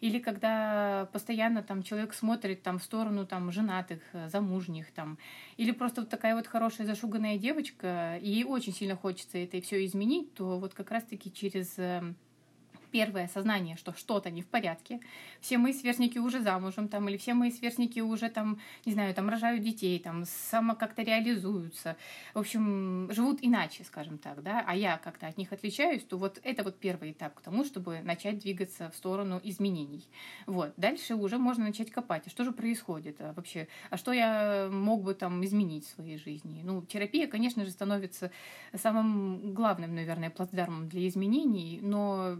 или 0.00 0.18
когда 0.18 1.08
постоянно 1.12 1.62
там 1.62 1.84
человек 1.84 2.12
смотрит 2.12 2.62
там 2.62 2.80
в 2.80 2.82
сторону 2.82 3.24
там 3.24 3.52
женатых, 3.52 4.00
замужних 4.26 4.90
там, 4.90 5.16
или 5.56 5.70
просто 5.70 6.00
вот 6.00 6.10
такая 6.10 6.34
вот 6.34 6.48
хорошая 6.48 6.88
зашуганная 6.88 7.38
девочка, 7.38 8.18
и 8.20 8.28
ей 8.28 8.44
очень 8.44 8.72
сильно 8.72 8.96
хочется 8.96 9.38
это 9.38 9.60
все 9.60 9.84
изменить, 9.84 10.34
то 10.34 10.58
вот 10.58 10.74
как 10.74 10.90
раз-таки 10.90 11.32
через 11.32 11.74
эм, 11.78 12.16
первое 12.96 13.24
осознание, 13.26 13.76
что 13.76 13.92
что-то 13.92 14.30
не 14.30 14.40
в 14.40 14.46
порядке. 14.46 15.00
Все 15.42 15.58
мои 15.58 15.74
сверстники 15.74 16.16
уже 16.16 16.40
замужем, 16.40 16.88
там, 16.88 17.06
или 17.10 17.18
все 17.18 17.34
мои 17.34 17.50
сверстники 17.50 18.00
уже 18.00 18.30
там, 18.30 18.58
не 18.86 18.92
знаю, 18.94 19.12
там 19.12 19.28
рожают 19.28 19.62
детей, 19.62 19.98
там, 19.98 20.24
само 20.24 20.74
как-то 20.74 21.02
реализуются. 21.02 21.98
В 22.32 22.38
общем, 22.38 23.10
живут 23.12 23.40
иначе, 23.42 23.84
скажем 23.84 24.16
так, 24.16 24.42
да, 24.42 24.64
а 24.66 24.74
я 24.74 24.96
как-то 24.96 25.26
от 25.26 25.36
них 25.36 25.52
отличаюсь, 25.52 26.04
то 26.04 26.16
вот 26.16 26.40
это 26.42 26.64
вот 26.64 26.78
первый 26.78 27.12
этап 27.12 27.34
к 27.34 27.42
тому, 27.42 27.64
чтобы 27.64 28.00
начать 28.00 28.38
двигаться 28.38 28.90
в 28.90 28.96
сторону 28.96 29.42
изменений. 29.44 30.08
Вот. 30.46 30.72
Дальше 30.78 31.16
уже 31.16 31.36
можно 31.36 31.66
начать 31.66 31.90
копать. 31.90 32.22
А 32.26 32.30
что 32.30 32.44
же 32.44 32.52
происходит 32.52 33.20
а 33.20 33.34
вообще? 33.34 33.68
А 33.90 33.98
что 33.98 34.12
я 34.12 34.70
мог 34.72 35.02
бы 35.02 35.12
там 35.12 35.44
изменить 35.44 35.84
в 35.84 35.90
своей 35.90 36.16
жизни? 36.16 36.62
Ну, 36.64 36.80
терапия, 36.80 37.26
конечно 37.26 37.62
же, 37.66 37.70
становится 37.70 38.30
самым 38.74 39.52
главным, 39.52 39.94
наверное, 39.94 40.30
плацдармом 40.30 40.88
для 40.88 41.06
изменений, 41.06 41.78
но 41.82 42.38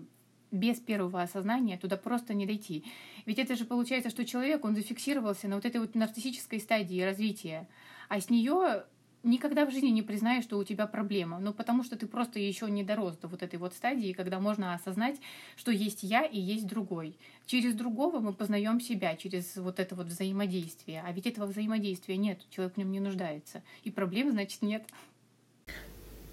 без 0.51 0.79
первого 0.79 1.23
осознания 1.23 1.77
туда 1.77 1.97
просто 1.97 2.35
не 2.35 2.47
дойти. 2.47 2.85
Ведь 3.25 3.39
это 3.39 3.57
же 3.57 3.65
получается, 3.65 4.11
что 4.11 4.25
человек, 4.25 4.65
он 4.65 4.75
зафиксировался 4.75 5.49
на 5.49 5.57
вот 5.57 5.65
этой 5.65 5.81
вот 5.81 5.95
нарциссической 5.95 6.61
стадии 6.61 7.01
развития, 7.01 7.69
а 8.09 8.21
с 8.21 8.31
нее 8.31 8.85
никогда 9.27 9.67
в 9.67 9.71
жизни 9.71 9.89
не 9.89 10.03
признаешь, 10.03 10.45
что 10.45 10.59
у 10.59 10.65
тебя 10.65 10.87
проблема. 10.87 11.39
Ну, 11.39 11.53
потому 11.53 11.83
что 11.83 11.97
ты 11.97 12.07
просто 12.07 12.39
еще 12.39 12.71
не 12.71 12.85
дорос 12.85 13.17
до 13.19 13.29
вот 13.29 13.43
этой 13.43 13.59
вот 13.59 13.75
стадии, 13.75 14.13
когда 14.13 14.41
можно 14.41 14.73
осознать, 14.73 15.21
что 15.57 15.71
есть 15.71 16.03
я 16.03 16.25
и 16.25 16.39
есть 16.39 16.67
другой. 16.67 17.19
Через 17.45 17.75
другого 17.75 18.21
мы 18.21 18.33
познаем 18.33 18.81
себя, 18.81 19.17
через 19.17 19.57
вот 19.57 19.81
это 19.81 19.95
вот 19.95 20.07
взаимодействие. 20.07 21.03
А 21.05 21.13
ведь 21.13 21.27
этого 21.27 21.47
взаимодействия 21.47 22.17
нет, 22.17 22.41
человек 22.51 22.75
в 22.75 22.79
нем 22.79 22.93
не 22.93 23.01
нуждается. 23.01 23.63
И 23.83 23.91
проблем, 23.91 24.31
значит, 24.31 24.63
нет. 24.63 24.87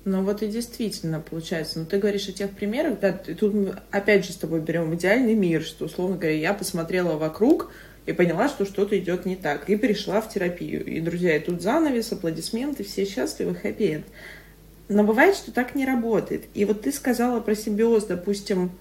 Ну 0.06 0.22
вот 0.24 0.42
и 0.42 0.48
действительно 0.48 1.22
получается. 1.22 1.80
Ну, 1.80 1.86
ты 1.86 1.98
говоришь 1.98 2.28
о 2.28 2.34
тех 2.34 2.52
примерах, 2.52 3.00
да, 3.00 3.14
тут 3.14 3.54
мы 3.54 3.76
опять 3.90 4.26
же 4.26 4.34
с 4.34 4.36
тобой 4.36 4.60
берем 4.60 4.94
идеальный 4.96 5.34
мир, 5.34 5.64
что, 5.64 5.86
условно 5.86 6.18
говоря, 6.18 6.36
я 6.36 6.54
посмотрела 6.54 7.18
вокруг 7.18 7.72
и 8.06 8.12
поняла, 8.12 8.50
что 8.50 8.66
что-то 8.66 9.00
идет 9.00 9.26
не 9.26 9.38
так, 9.38 9.70
и 9.70 9.78
перешла 9.78 10.20
в 10.20 10.30
терапию. 10.32 10.86
И, 10.86 11.00
друзья, 11.00 11.38
и 11.38 11.40
тут 11.40 11.62
занавес, 11.62 12.12
аплодисменты, 12.12 12.84
все 12.84 13.06
счастливы, 13.06 13.56
хэппи-энд. 13.56 14.06
Но 14.90 15.06
бывает, 15.06 15.38
что 15.38 15.54
так 15.54 15.74
не 15.74 15.86
работает. 15.86 16.44
И 16.54 16.66
вот 16.66 16.82
ты 16.82 16.92
сказала 16.92 17.40
про 17.40 17.56
симбиоз, 17.56 18.04
допустим, 18.04 18.72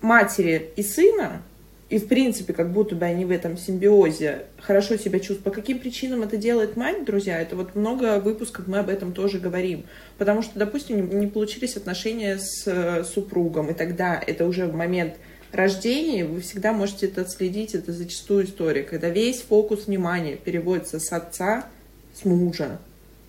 матери 0.00 0.70
и 0.76 0.84
сына, 0.84 1.42
и, 1.90 1.98
в 1.98 2.06
принципе, 2.06 2.52
как 2.52 2.72
будто 2.72 2.94
бы 2.94 3.04
они 3.04 3.24
в 3.24 3.32
этом 3.32 3.58
симбиозе 3.58 4.44
хорошо 4.60 4.96
себя 4.96 5.18
чувствуют. 5.18 5.42
По 5.42 5.50
каким 5.50 5.80
причинам 5.80 6.22
это 6.22 6.36
делает 6.36 6.76
мать, 6.76 7.04
друзья? 7.04 7.40
Это 7.40 7.56
вот 7.56 7.74
много 7.74 8.20
выпусков 8.20 8.68
мы 8.68 8.78
об 8.78 8.88
этом 8.88 9.12
тоже 9.12 9.40
говорим. 9.40 9.84
Потому 10.16 10.42
что, 10.42 10.56
допустим, 10.56 11.18
не, 11.18 11.26
получились 11.26 11.76
отношения 11.76 12.38
с 12.38 12.62
э, 12.66 13.02
супругом, 13.02 13.70
и 13.70 13.74
тогда 13.74 14.22
это 14.24 14.46
уже 14.46 14.66
в 14.66 14.74
момент 14.74 15.16
рождения, 15.50 16.24
вы 16.24 16.42
всегда 16.42 16.72
можете 16.72 17.06
это 17.06 17.22
отследить, 17.22 17.74
это 17.74 17.92
зачастую 17.92 18.44
история, 18.44 18.84
когда 18.84 19.08
весь 19.08 19.40
фокус 19.40 19.88
внимания 19.88 20.36
переводится 20.36 21.00
с 21.00 21.10
отца, 21.10 21.66
с 22.14 22.24
мужа 22.24 22.78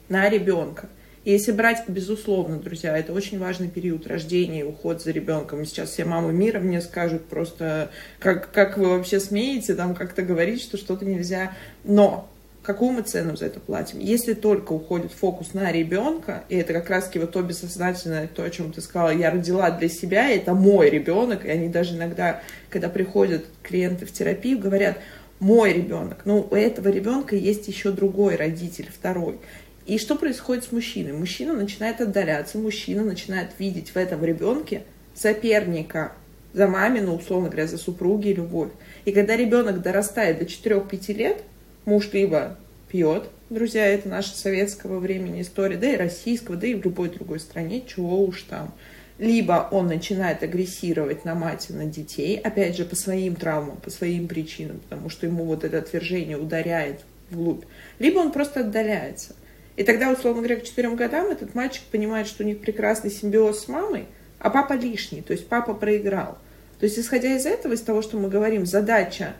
на 0.07 0.29
ребенка. 0.29 0.87
Если 1.23 1.51
брать, 1.51 1.83
безусловно, 1.87 2.57
друзья, 2.57 2.97
это 2.97 3.13
очень 3.13 3.37
важный 3.37 3.67
период 3.67 4.07
рождения 4.07 4.61
и 4.61 4.63
уход 4.63 5.03
за 5.03 5.11
ребенком. 5.11 5.63
Сейчас 5.65 5.91
все 5.91 6.03
мамы 6.03 6.33
мира 6.33 6.59
мне 6.59 6.81
скажут 6.81 7.25
просто, 7.25 7.91
как, 8.17 8.51
как 8.51 8.79
вы 8.79 8.89
вообще 8.89 9.19
смеете 9.19 9.75
там 9.75 9.93
как-то 9.93 10.23
говорить, 10.23 10.63
что 10.63 10.77
что-то 10.77 11.05
нельзя. 11.05 11.53
Но 11.83 12.27
какую 12.63 12.93
мы 12.93 13.03
цену 13.03 13.37
за 13.37 13.45
это 13.45 13.59
платим? 13.59 13.99
Если 13.99 14.33
только 14.33 14.73
уходит 14.73 15.11
фокус 15.11 15.53
на 15.53 15.71
ребенка, 15.71 16.43
и 16.49 16.55
это 16.55 16.73
как 16.73 16.89
раз-таки 16.89 17.19
вот 17.19 17.33
то 17.33 17.43
бессознательное, 17.43 18.27
то, 18.27 18.43
о 18.43 18.49
чем 18.49 18.73
ты 18.73 18.81
сказала, 18.81 19.11
я 19.11 19.29
родила 19.29 19.69
для 19.69 19.89
себя, 19.89 20.31
и 20.31 20.37
это 20.37 20.55
мой 20.55 20.89
ребенок, 20.89 21.45
и 21.45 21.49
они 21.49 21.69
даже 21.69 21.97
иногда, 21.97 22.41
когда 22.71 22.89
приходят 22.89 23.45
клиенты 23.61 24.07
в 24.07 24.11
терапию, 24.11 24.57
говорят, 24.57 24.97
мой 25.39 25.73
ребенок. 25.73 26.21
Ну, 26.25 26.47
у 26.49 26.55
этого 26.55 26.87
ребенка 26.89 27.35
есть 27.35 27.67
еще 27.67 27.91
другой 27.91 28.35
родитель, 28.35 28.89
второй. 28.91 29.39
И 29.85 29.97
что 29.97 30.15
происходит 30.15 30.65
с 30.65 30.71
мужчиной? 30.71 31.13
Мужчина 31.13 31.53
начинает 31.53 32.01
отдаляться, 32.01 32.57
мужчина 32.57 33.03
начинает 33.03 33.51
видеть 33.57 33.89
в 33.89 33.97
этом 33.97 34.23
ребенке 34.23 34.83
соперника 35.15 36.13
за 36.53 36.67
мамину, 36.67 37.15
условно 37.15 37.49
говоря, 37.49 37.67
за 37.67 37.77
супруги 37.77 38.29
любовь. 38.29 38.71
И 39.05 39.11
когда 39.11 39.35
ребенок 39.35 39.81
дорастает 39.81 40.39
до 40.39 40.45
4-5 40.45 41.13
лет, 41.13 41.43
муж 41.85 42.09
либо 42.13 42.57
пьет, 42.89 43.29
друзья, 43.49 43.87
это 43.87 44.07
наша 44.09 44.35
советского 44.35 44.99
времени 44.99 45.41
история, 45.41 45.77
да 45.77 45.91
и 45.91 45.97
российского, 45.97 46.57
да 46.57 46.67
и 46.67 46.75
в 46.75 46.83
любой 46.83 47.09
другой 47.09 47.39
стране, 47.39 47.83
чего 47.87 48.23
уж 48.23 48.43
там. 48.43 48.73
Либо 49.17 49.67
он 49.71 49.87
начинает 49.87 50.41
агрессировать 50.41 51.25
на 51.25 51.35
мать 51.35 51.67
и 51.69 51.73
на 51.73 51.85
детей, 51.85 52.37
опять 52.37 52.75
же, 52.75 52.85
по 52.85 52.95
своим 52.95 53.35
травмам, 53.35 53.77
по 53.77 53.89
своим 53.89 54.27
причинам, 54.27 54.79
потому 54.79 55.09
что 55.09 55.27
ему 55.27 55.45
вот 55.45 55.63
это 55.63 55.77
отвержение 55.77 56.37
ударяет 56.37 57.01
вглубь. 57.29 57.63
Либо 57.99 58.19
он 58.19 58.31
просто 58.31 58.61
отдаляется. 58.61 59.35
И 59.75 59.83
тогда, 59.83 60.11
условно 60.11 60.41
говоря, 60.41 60.59
к 60.59 60.63
четырем 60.63 60.95
годам 60.95 61.27
этот 61.27 61.55
мальчик 61.55 61.83
понимает, 61.91 62.27
что 62.27 62.43
у 62.43 62.45
них 62.45 62.59
прекрасный 62.59 63.09
симбиоз 63.09 63.65
с 63.65 63.67
мамой, 63.67 64.05
а 64.39 64.49
папа 64.49 64.73
лишний, 64.73 65.21
то 65.21 65.33
есть 65.33 65.47
папа 65.47 65.73
проиграл. 65.73 66.37
То 66.79 66.85
есть, 66.85 66.97
исходя 66.97 67.35
из 67.35 67.45
этого, 67.45 67.73
из 67.73 67.81
того, 67.81 68.01
что 68.01 68.17
мы 68.17 68.27
говорим, 68.27 68.65
задача 68.65 69.35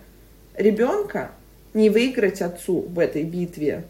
ребенка 0.56 1.32
не 1.74 1.90
выиграть 1.90 2.42
отцу 2.42 2.82
в 2.82 3.00
этой 3.00 3.24
битве, 3.24 3.84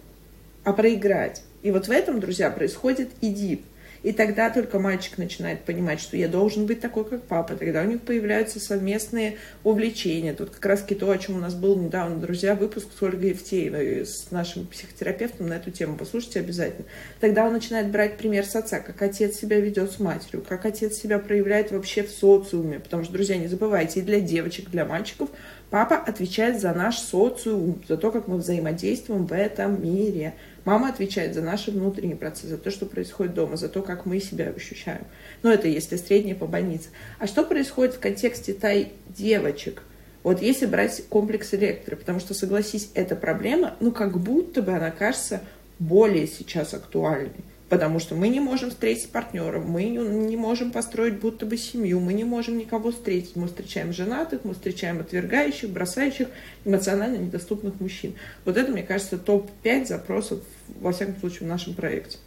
а 0.64 0.74
проиграть. 0.74 1.44
И 1.62 1.72
вот 1.72 1.88
в 1.88 1.92
этом, 1.92 2.20
друзья, 2.20 2.50
происходит 2.50 3.10
идип. 3.22 3.64
И 4.04 4.12
тогда 4.12 4.50
только 4.50 4.80
мальчик 4.80 5.18
начинает 5.18 5.64
понимать, 5.64 6.00
что 6.00 6.18
я 6.18 6.28
должен 6.28 6.66
быть 6.66 6.80
такой, 6.80 7.06
как 7.06 7.24
папа. 7.24 7.56
Тогда 7.56 7.82
у 7.82 7.86
них 7.86 8.02
появляются 8.02 8.60
совместные 8.60 9.38
увлечения. 9.64 10.34
Тут 10.34 10.50
как 10.50 10.66
раз 10.66 10.82
то, 10.82 11.10
о 11.10 11.18
чем 11.18 11.38
у 11.38 11.40
нас 11.40 11.54
был 11.54 11.78
недавно, 11.78 12.18
друзья, 12.18 12.56
выпуск 12.56 12.88
с 12.98 13.02
Ольгой 13.02 13.30
Евтеевой, 13.30 14.06
с 14.06 14.30
нашим 14.32 14.68
психотерапевтом 14.68 15.48
на 15.48 15.54
эту 15.54 15.72
тему. 15.72 15.96
Послушайте 15.98 16.40
обязательно. 16.40 16.86
Тогда 17.20 17.46
он 17.46 17.54
начинает 17.54 17.90
брать 17.90 18.18
пример 18.18 18.46
с 18.46 18.56
отца, 18.56 18.80
как 18.80 19.02
отец 19.02 19.38
себя 19.38 19.60
ведет 19.60 19.92
с 19.92 20.00
матерью, 20.00 20.44
как 20.48 20.66
отец 20.66 20.96
себя 20.96 21.20
проявляет 21.20 21.72
вообще 21.72 22.04
в 22.04 22.10
социуме. 22.10 22.80
Потому 22.80 23.04
что, 23.04 23.14
друзья, 23.14 23.38
не 23.38 23.48
забывайте, 23.48 24.00
и 24.00 24.04
для 24.04 24.20
девочек, 24.20 24.68
и 24.68 24.72
для 24.72 24.86
мальчиков 24.86 25.30
Папа 25.72 25.96
отвечает 25.96 26.60
за 26.60 26.74
наш 26.74 26.98
социум, 26.98 27.82
за 27.88 27.96
то, 27.96 28.12
как 28.12 28.28
мы 28.28 28.36
взаимодействуем 28.36 29.26
в 29.26 29.32
этом 29.32 29.82
мире. 29.82 30.34
Мама 30.64 30.90
отвечает 30.90 31.34
за 31.34 31.42
наши 31.42 31.72
внутренние 31.72 32.16
процессы, 32.16 32.48
за 32.48 32.58
то, 32.58 32.70
что 32.70 32.86
происходит 32.86 33.34
дома, 33.34 33.58
за 33.58 33.68
то, 33.68 33.82
как 33.82 34.06
мы 34.06 34.20
себя 34.20 34.50
ощущаем. 34.56 35.06
Но 35.42 35.52
это 35.52 35.68
если 35.68 35.96
среднее 35.96 36.36
по 36.36 36.46
больнице. 36.46 36.90
А 37.18 37.28
что 37.28 37.44
происходит 37.44 37.96
в 37.96 38.00
контексте 38.00 38.54
тай 38.54 38.94
девочек? 39.10 39.84
Вот 40.24 40.42
если 40.42 40.68
брать 40.68 41.04
комплекс 41.10 41.54
электро, 41.54 41.96
потому 41.96 42.20
что, 42.20 42.36
согласись, 42.36 42.92
эта 42.94 43.16
проблема, 43.16 43.76
ну, 43.80 43.92
как 43.92 44.20
будто 44.20 44.62
бы 44.62 44.72
она 44.72 44.92
кажется 44.92 45.42
более 45.80 46.28
сейчас 46.28 46.76
актуальной 46.76 47.32
потому 47.72 48.00
что 48.00 48.16
мы 48.16 48.28
не 48.28 48.42
можем 48.42 48.70
встретить 48.70 49.10
партнера, 49.14 49.62
мы 49.62 49.86
не 49.86 50.36
можем 50.36 50.74
построить 50.74 51.22
будто 51.22 51.46
бы 51.46 51.56
семью, 51.56 52.02
мы 52.02 52.12
не 52.12 52.26
можем 52.26 52.58
никого 52.58 52.92
встретить. 52.92 53.38
Мы 53.38 53.48
встречаем 53.48 53.94
женатых, 53.94 54.44
мы 54.44 54.54
встречаем 54.56 55.00
отвергающих, 55.00 55.70
бросающих, 55.70 56.28
эмоционально 56.66 57.16
недоступных 57.16 57.80
мужчин. 57.80 58.14
Вот 58.44 58.58
это, 58.58 58.70
мне 58.74 58.84
кажется, 58.84 59.18
топ-5 59.18 59.86
запросов, 59.86 60.44
во 60.82 60.92
всяком 60.92 61.16
случае, 61.22 61.48
в 61.48 61.50
нашем 61.50 61.74
проекте. 61.74 62.18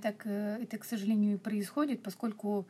Так 0.00 0.22
э, 0.24 0.58
это, 0.62 0.78
к 0.78 0.84
сожалению, 0.84 1.34
и 1.34 1.38
происходит, 1.38 2.04
поскольку 2.04 2.68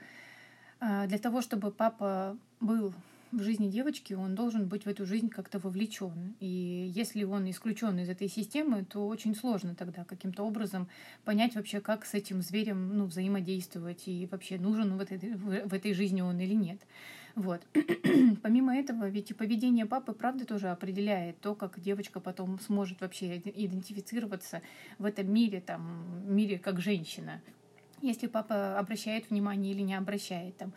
э, 0.81 1.07
для 1.09 1.19
того, 1.19 1.43
чтобы 1.43 1.71
папа 1.71 2.39
был 2.61 2.95
в 3.33 3.43
жизни 3.43 3.69
девочки, 3.69 4.15
он 4.15 4.35
должен 4.35 4.69
быть 4.69 4.85
в 4.85 4.89
эту 4.89 5.07
жизнь 5.07 5.29
как-то 5.29 5.59
вовлечен. 5.59 6.35
И 6.41 6.91
если 6.95 7.25
он 7.25 7.49
исключен 7.51 7.99
из 7.99 8.09
этой 8.09 8.29
системы, 8.29 8.85
то 8.85 9.07
очень 9.07 9.35
сложно 9.35 9.75
тогда 9.75 10.05
каким-то 10.05 10.45
образом 10.45 10.89
понять 11.25 11.55
вообще, 11.55 11.81
как 11.81 12.05
с 12.05 12.15
этим 12.15 12.43
зверем 12.43 12.97
ну, 12.97 13.07
взаимодействовать 13.07 14.07
и 14.07 14.29
вообще 14.31 14.59
нужен 14.59 14.97
в 14.97 15.01
этой, 15.01 15.19
в 15.35 15.73
этой 15.73 15.93
жизни 15.93 16.21
он 16.21 16.39
или 16.41 16.55
нет. 16.55 16.81
Вот. 17.37 17.61
Помимо 18.43 18.75
этого, 18.75 19.09
ведь 19.09 19.31
и 19.31 19.35
поведение 19.35 19.85
папы, 19.85 20.13
правда, 20.13 20.47
тоже 20.47 20.69
определяет 20.71 21.39
то, 21.41 21.55
как 21.55 21.79
девочка 21.79 22.19
потом 22.19 22.59
сможет 22.61 23.03
вообще 23.03 23.37
идентифицироваться 23.39 24.63
в 24.99 25.05
этом 25.05 25.31
мире, 25.33 25.61
там, 25.61 26.25
мире 26.35 26.59
как 26.59 26.81
женщина. 26.81 27.43
Если 28.01 28.27
папа 28.27 28.79
обращает 28.79 29.29
внимание 29.29 29.73
или 29.73 29.83
не 29.83 29.95
обращает, 29.95 30.57
там, 30.57 30.73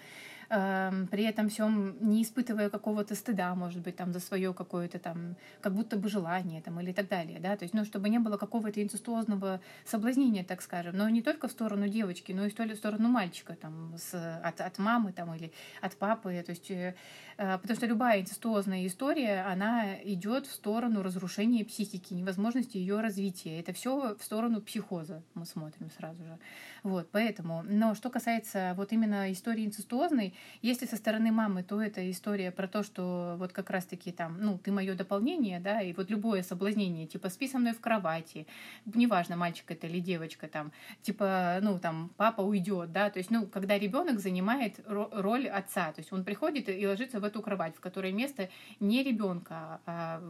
Эм, 0.52 1.06
при 1.06 1.26
этом 1.26 1.48
всем 1.48 1.96
не 2.02 2.24
испытывая 2.24 2.72
какого-то 2.72 3.14
стыда, 3.14 3.54
может 3.54 3.84
быть, 3.84 3.96
там 3.96 4.12
за 4.12 4.20
свое 4.20 4.52
какое-то 4.52 4.98
там, 4.98 5.36
как 5.62 5.76
будто 5.76 5.96
бы 5.96 6.10
желание 6.10 6.60
там 6.64 6.80
или 6.80 6.92
так 6.92 7.08
далее, 7.08 7.40
да, 7.40 7.56
то 7.56 7.66
есть, 7.66 7.76
ну, 7.76 7.86
чтобы 7.86 8.10
не 8.10 8.18
было 8.18 8.36
какого-то 8.36 8.82
инцестуозного 8.82 9.62
соблазнения, 9.86 10.44
так 10.44 10.64
скажем, 10.64 10.98
но 10.98 11.08
не 11.08 11.22
только 11.22 11.48
в 11.48 11.52
сторону 11.52 11.88
девочки, 11.88 12.32
но 12.32 12.46
и 12.46 12.50
в 12.50 12.76
сторону 12.76 13.10
мальчика, 13.10 13.56
там, 13.56 13.94
с, 13.96 14.16
от, 14.44 14.60
от 14.60 14.80
мамы 14.80 15.12
там 15.12 15.36
или 15.36 15.52
от 15.82 15.96
папы, 15.96 16.44
то 16.44 16.52
есть, 16.52 16.72
э, 16.72 16.96
э, 17.38 17.58
потому 17.60 17.78
что 17.78 17.86
любая 17.86 18.22
инцестуозная 18.22 18.88
история, 18.88 19.46
она 19.48 20.02
идет 20.04 20.48
в 20.48 20.52
сторону 20.52 21.04
разрушения 21.04 21.64
психики, 21.64 22.16
невозможности 22.16 22.78
ее 22.78 23.02
развития, 23.02 23.60
это 23.60 23.72
все 23.72 24.16
в 24.16 24.24
сторону 24.24 24.62
психоза 24.62 25.22
мы 25.36 25.46
смотрим 25.46 25.92
сразу 25.92 26.24
же, 26.24 26.40
вот, 26.82 27.08
поэтому, 27.12 27.62
но 27.62 27.94
что 27.94 28.10
касается 28.10 28.74
вот 28.76 28.92
именно 28.94 29.32
истории 29.32 29.64
инцестуозной, 29.64 30.34
Если 30.62 30.86
со 30.86 30.98
стороны 30.98 31.32
мамы, 31.32 31.64
то 31.64 31.82
это 31.82 32.10
история 32.12 32.52
про 32.52 32.68
то, 32.68 32.84
что 32.84 33.36
вот 33.38 33.54
как 33.54 33.70
раз-таки 33.70 34.12
там, 34.12 34.38
ну, 34.42 34.58
ты 34.58 34.72
мое 34.72 34.94
дополнение, 34.96 35.60
да, 35.60 35.82
и 35.82 35.94
вот 35.94 36.10
любое 36.10 36.44
соблазнение, 36.44 37.08
типа, 37.08 37.30
спи 37.30 37.48
со 37.48 37.60
мной 37.60 37.74
в 37.74 37.80
кровати, 37.80 38.46
неважно, 38.86 39.38
мальчик 39.38 39.72
это 39.72 39.88
или 39.88 40.00
девочка, 40.00 40.48
там, 40.48 40.72
типа, 41.02 41.60
ну, 41.62 41.80
там, 41.80 42.12
папа 42.18 42.42
уйдет, 42.42 42.92
да, 42.92 43.10
то 43.10 43.20
есть, 43.20 43.32
ну, 43.32 43.48
когда 43.48 43.80
ребенок 43.80 44.20
занимает 44.20 44.80
роль 44.86 45.48
отца, 45.48 45.94
то 45.94 46.02
есть 46.02 46.12
он 46.12 46.24
приходит 46.24 46.68
и 46.70 46.88
ложится 46.88 47.20
в 47.20 47.24
эту 47.24 47.42
кровать, 47.42 47.76
в 47.76 47.80
которой 47.80 48.12
место 48.12 48.50
не 48.80 49.04
ребенка, 49.04 49.80
а 49.86 50.22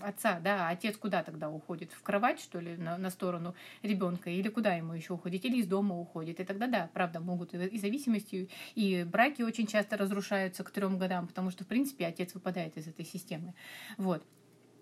отца, 0.00 0.40
да, 0.40 0.68
а 0.68 0.70
отец 0.70 0.96
куда 0.96 1.22
тогда 1.22 1.48
уходит? 1.48 1.92
В 1.92 2.02
кровать, 2.02 2.40
что 2.40 2.60
ли, 2.60 2.76
на, 2.76 2.98
на 2.98 3.10
сторону 3.10 3.54
ребенка, 3.82 4.30
или 4.30 4.48
куда 4.48 4.74
ему 4.74 4.92
еще 4.92 5.14
уходить, 5.14 5.44
или 5.44 5.56
из 5.56 5.66
дома 5.66 5.98
уходит, 5.98 6.40
и 6.40 6.44
тогда, 6.44 6.66
да, 6.66 6.90
правда, 6.92 7.20
могут 7.20 7.54
и 7.54 7.78
зависимости, 7.78 8.48
и 8.74 9.06
браки 9.34 9.42
очень 9.42 9.66
часто 9.66 9.96
разрушаются 9.96 10.62
к 10.62 10.70
трем 10.70 10.98
годам, 10.98 11.26
потому 11.26 11.50
что, 11.50 11.64
в 11.64 11.66
принципе, 11.66 12.06
отец 12.06 12.34
выпадает 12.34 12.76
из 12.76 12.86
этой 12.86 13.04
системы. 13.04 13.54
Вот. 13.98 14.22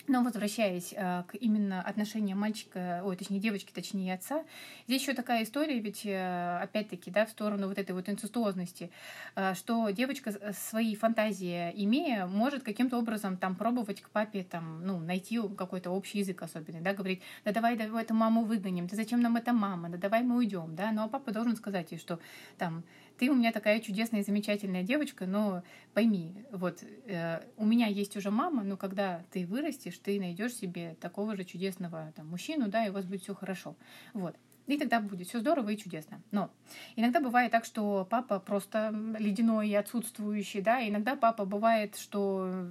Но 0.09 0.25
возвращаясь 0.25 0.93
э, 0.93 1.23
к 1.29 1.37
именно 1.37 1.81
отношениям 1.81 2.39
мальчика, 2.41 3.03
ой, 3.05 3.17
точнее 3.17 3.39
девочки, 3.39 3.71
точнее 3.73 4.15
отца, 4.15 4.43
здесь 4.89 5.01
еще 5.01 5.15
такая 5.15 5.45
история, 5.45 5.79
ведь 5.79 6.05
э, 6.05 6.59
опять-таки, 6.61 7.11
да, 7.11 7.25
в 7.25 7.31
сторону 7.31 7.69
вот 7.69 7.79
этой 7.79 7.93
вот 7.93 8.09
инцестуозности, 8.09 8.91
э, 9.37 9.55
что 9.55 9.91
девочка 9.91 10.53
свои 10.53 10.97
фантазии 10.97 11.71
имея, 11.85 12.27
может 12.27 12.65
каким-то 12.65 12.99
образом 12.99 13.37
там 13.37 13.55
пробовать 13.55 14.01
к 14.01 14.11
папе 14.11 14.43
там, 14.43 14.85
ну, 14.85 14.99
найти 14.99 15.41
какой-то 15.57 15.91
общий 15.91 16.19
язык 16.19 16.43
особенный, 16.43 16.81
да, 16.81 16.95
говорить, 16.95 17.23
да 17.45 17.53
давай, 17.53 17.77
давай 17.77 18.03
эту 18.03 18.15
маму 18.15 18.43
выгоним, 18.43 18.89
да 18.89 18.97
зачем 18.97 19.21
нам 19.21 19.37
эта 19.37 19.53
мама, 19.53 19.89
да 19.89 19.99
давай 19.99 20.23
мы 20.25 20.37
уйдем, 20.37 20.75
да, 20.75 20.91
ну 20.91 21.05
а 21.05 21.09
папа 21.09 21.31
должен 21.31 21.55
сказать 21.55 21.93
ей, 21.93 21.99
что 21.99 22.19
там 22.59 22.83
ты 23.19 23.31
у 23.31 23.35
меня 23.35 23.53
такая 23.53 23.81
чудесная 23.81 24.21
и 24.21 24.25
замечательная 24.25 24.83
девочка, 24.83 25.27
но 25.27 25.63
пойми, 25.95 26.45
вот 26.51 26.83
э, 27.07 27.41
у 27.57 27.65
меня 27.65 27.87
есть 27.87 28.17
уже 28.17 28.31
мама, 28.31 28.63
но 28.63 28.77
когда 28.77 29.23
ты 29.31 29.47
вырастешь, 29.47 29.99
ты 29.99 30.19
найдешь 30.19 30.55
себе 30.55 30.97
такого 31.01 31.37
же 31.37 31.45
чудесного 31.45 32.13
там, 32.17 32.29
мужчину, 32.29 32.69
да, 32.69 32.87
и 32.87 32.91
у 32.91 32.93
вас 32.93 33.05
будет 33.05 33.23
все 33.23 33.35
хорошо. 33.35 33.77
Вот. 34.13 34.37
И 34.67 34.79
тогда 34.79 35.01
будет 35.01 35.27
все 35.27 35.41
здорово 35.41 35.71
и 35.71 35.77
чудесно. 35.77 36.23
Но 36.31 36.51
иногда 36.95 37.21
бывает 37.21 37.51
так, 37.51 37.65
что 37.65 38.07
папа 38.09 38.39
просто 38.39 38.95
ледяной 39.19 39.69
и 39.69 39.75
отсутствующий, 39.75 40.61
да, 40.61 40.87
иногда 40.87 41.17
папа 41.17 41.45
бывает, 41.45 41.97
что 41.97 42.69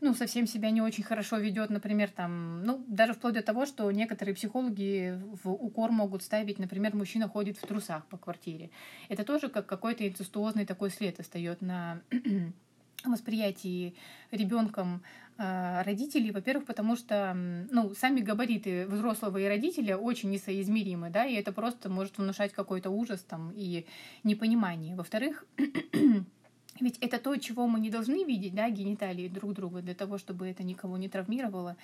ну, 0.00 0.14
совсем 0.14 0.46
себя 0.46 0.70
не 0.70 0.80
очень 0.80 1.04
хорошо 1.04 1.36
ведет, 1.36 1.70
например, 1.70 2.10
там, 2.10 2.64
ну, 2.64 2.84
даже 2.88 3.12
вплоть 3.12 3.34
до 3.34 3.42
того, 3.42 3.66
что 3.66 3.90
некоторые 3.90 4.34
психологи 4.34 5.20
в 5.42 5.50
укор 5.50 5.90
могут 5.90 6.22
ставить, 6.22 6.58
например, 6.58 6.96
мужчина 6.96 7.28
ходит 7.28 7.58
в 7.58 7.66
трусах 7.66 8.06
по 8.06 8.16
квартире. 8.16 8.70
Это 9.08 9.24
тоже 9.24 9.48
как 9.48 9.66
какой-то 9.66 10.06
инцестуозный 10.08 10.64
такой 10.64 10.90
след 10.90 11.20
остает 11.20 11.60
на 11.60 12.00
восприятии 13.04 13.94
ребенком 14.30 15.02
э, 15.36 15.82
родителей, 15.82 16.30
во-первых, 16.30 16.66
потому 16.66 16.96
что, 16.96 17.34
ну, 17.34 17.94
сами 17.94 18.20
габариты 18.20 18.86
взрослого 18.86 19.36
и 19.36 19.46
родителя 19.46 19.98
очень 19.98 20.30
несоизмеримы, 20.30 21.10
да, 21.10 21.26
и 21.26 21.34
это 21.34 21.52
просто 21.52 21.90
может 21.90 22.16
внушать 22.16 22.52
какой-то 22.52 22.90
ужас 22.90 23.20
там 23.20 23.52
и 23.54 23.86
непонимание. 24.24 24.96
Во-вторых, 24.96 25.44
Ведь 26.80 26.98
это 26.98 27.18
то, 27.18 27.36
чего 27.36 27.66
мы 27.66 27.80
не 27.80 27.90
должны 27.90 28.24
видеть, 28.24 28.54
да, 28.54 28.70
гениталии 28.70 29.28
друг 29.28 29.52
друга, 29.52 29.82
для 29.82 29.94
того, 29.94 30.18
чтобы 30.18 30.48
это 30.48 30.62
никого 30.62 30.96
не 30.96 31.08
травмировало 31.08 31.76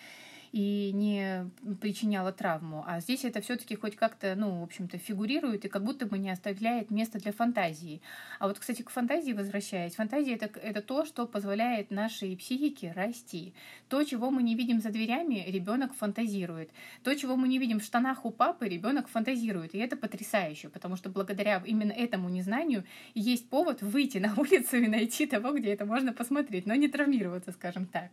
и 0.52 0.90
не 0.92 1.50
причиняла 1.80 2.32
травму. 2.32 2.84
А 2.86 3.00
здесь 3.00 3.24
это 3.24 3.40
все-таки 3.40 3.76
хоть 3.76 3.96
как-то, 3.96 4.34
ну, 4.36 4.60
в 4.60 4.62
общем-то, 4.64 4.98
фигурирует 4.98 5.64
и 5.64 5.68
как 5.68 5.84
будто 5.84 6.06
бы 6.06 6.18
не 6.18 6.30
оставляет 6.30 6.90
места 6.90 7.18
для 7.18 7.32
фантазии. 7.32 8.00
А 8.38 8.48
вот, 8.48 8.58
кстати, 8.58 8.82
к 8.82 8.90
фантазии 8.90 9.32
возвращаясь, 9.32 9.94
фантазия 9.94 10.34
это, 10.34 10.58
это 10.58 10.82
то, 10.82 11.04
что 11.04 11.26
позволяет 11.26 11.90
нашей 11.90 12.36
психике 12.36 12.92
расти. 12.94 13.54
То, 13.88 14.02
чего 14.04 14.30
мы 14.30 14.42
не 14.42 14.54
видим 14.54 14.80
за 14.80 14.90
дверями, 14.90 15.44
ребенок 15.46 15.94
фантазирует. 15.94 16.70
То, 17.02 17.14
чего 17.14 17.36
мы 17.36 17.48
не 17.48 17.58
видим 17.58 17.80
в 17.80 17.84
штанах 17.84 18.24
у 18.24 18.30
папы, 18.30 18.68
ребенок 18.68 19.08
фантазирует. 19.08 19.74
И 19.74 19.78
это 19.78 19.96
потрясающе, 19.96 20.68
потому 20.68 20.96
что 20.96 21.10
благодаря 21.10 21.62
именно 21.64 21.92
этому 21.92 22.28
незнанию 22.28 22.84
есть 23.14 23.48
повод 23.48 23.82
выйти 23.82 24.18
на 24.18 24.34
улицу 24.36 24.76
и 24.76 24.88
найти 24.88 25.26
того, 25.26 25.52
где 25.52 25.72
это 25.72 25.84
можно 25.84 26.12
посмотреть, 26.12 26.66
но 26.66 26.74
не 26.74 26.88
травмироваться, 26.88 27.52
скажем 27.52 27.86
так. 27.86 28.10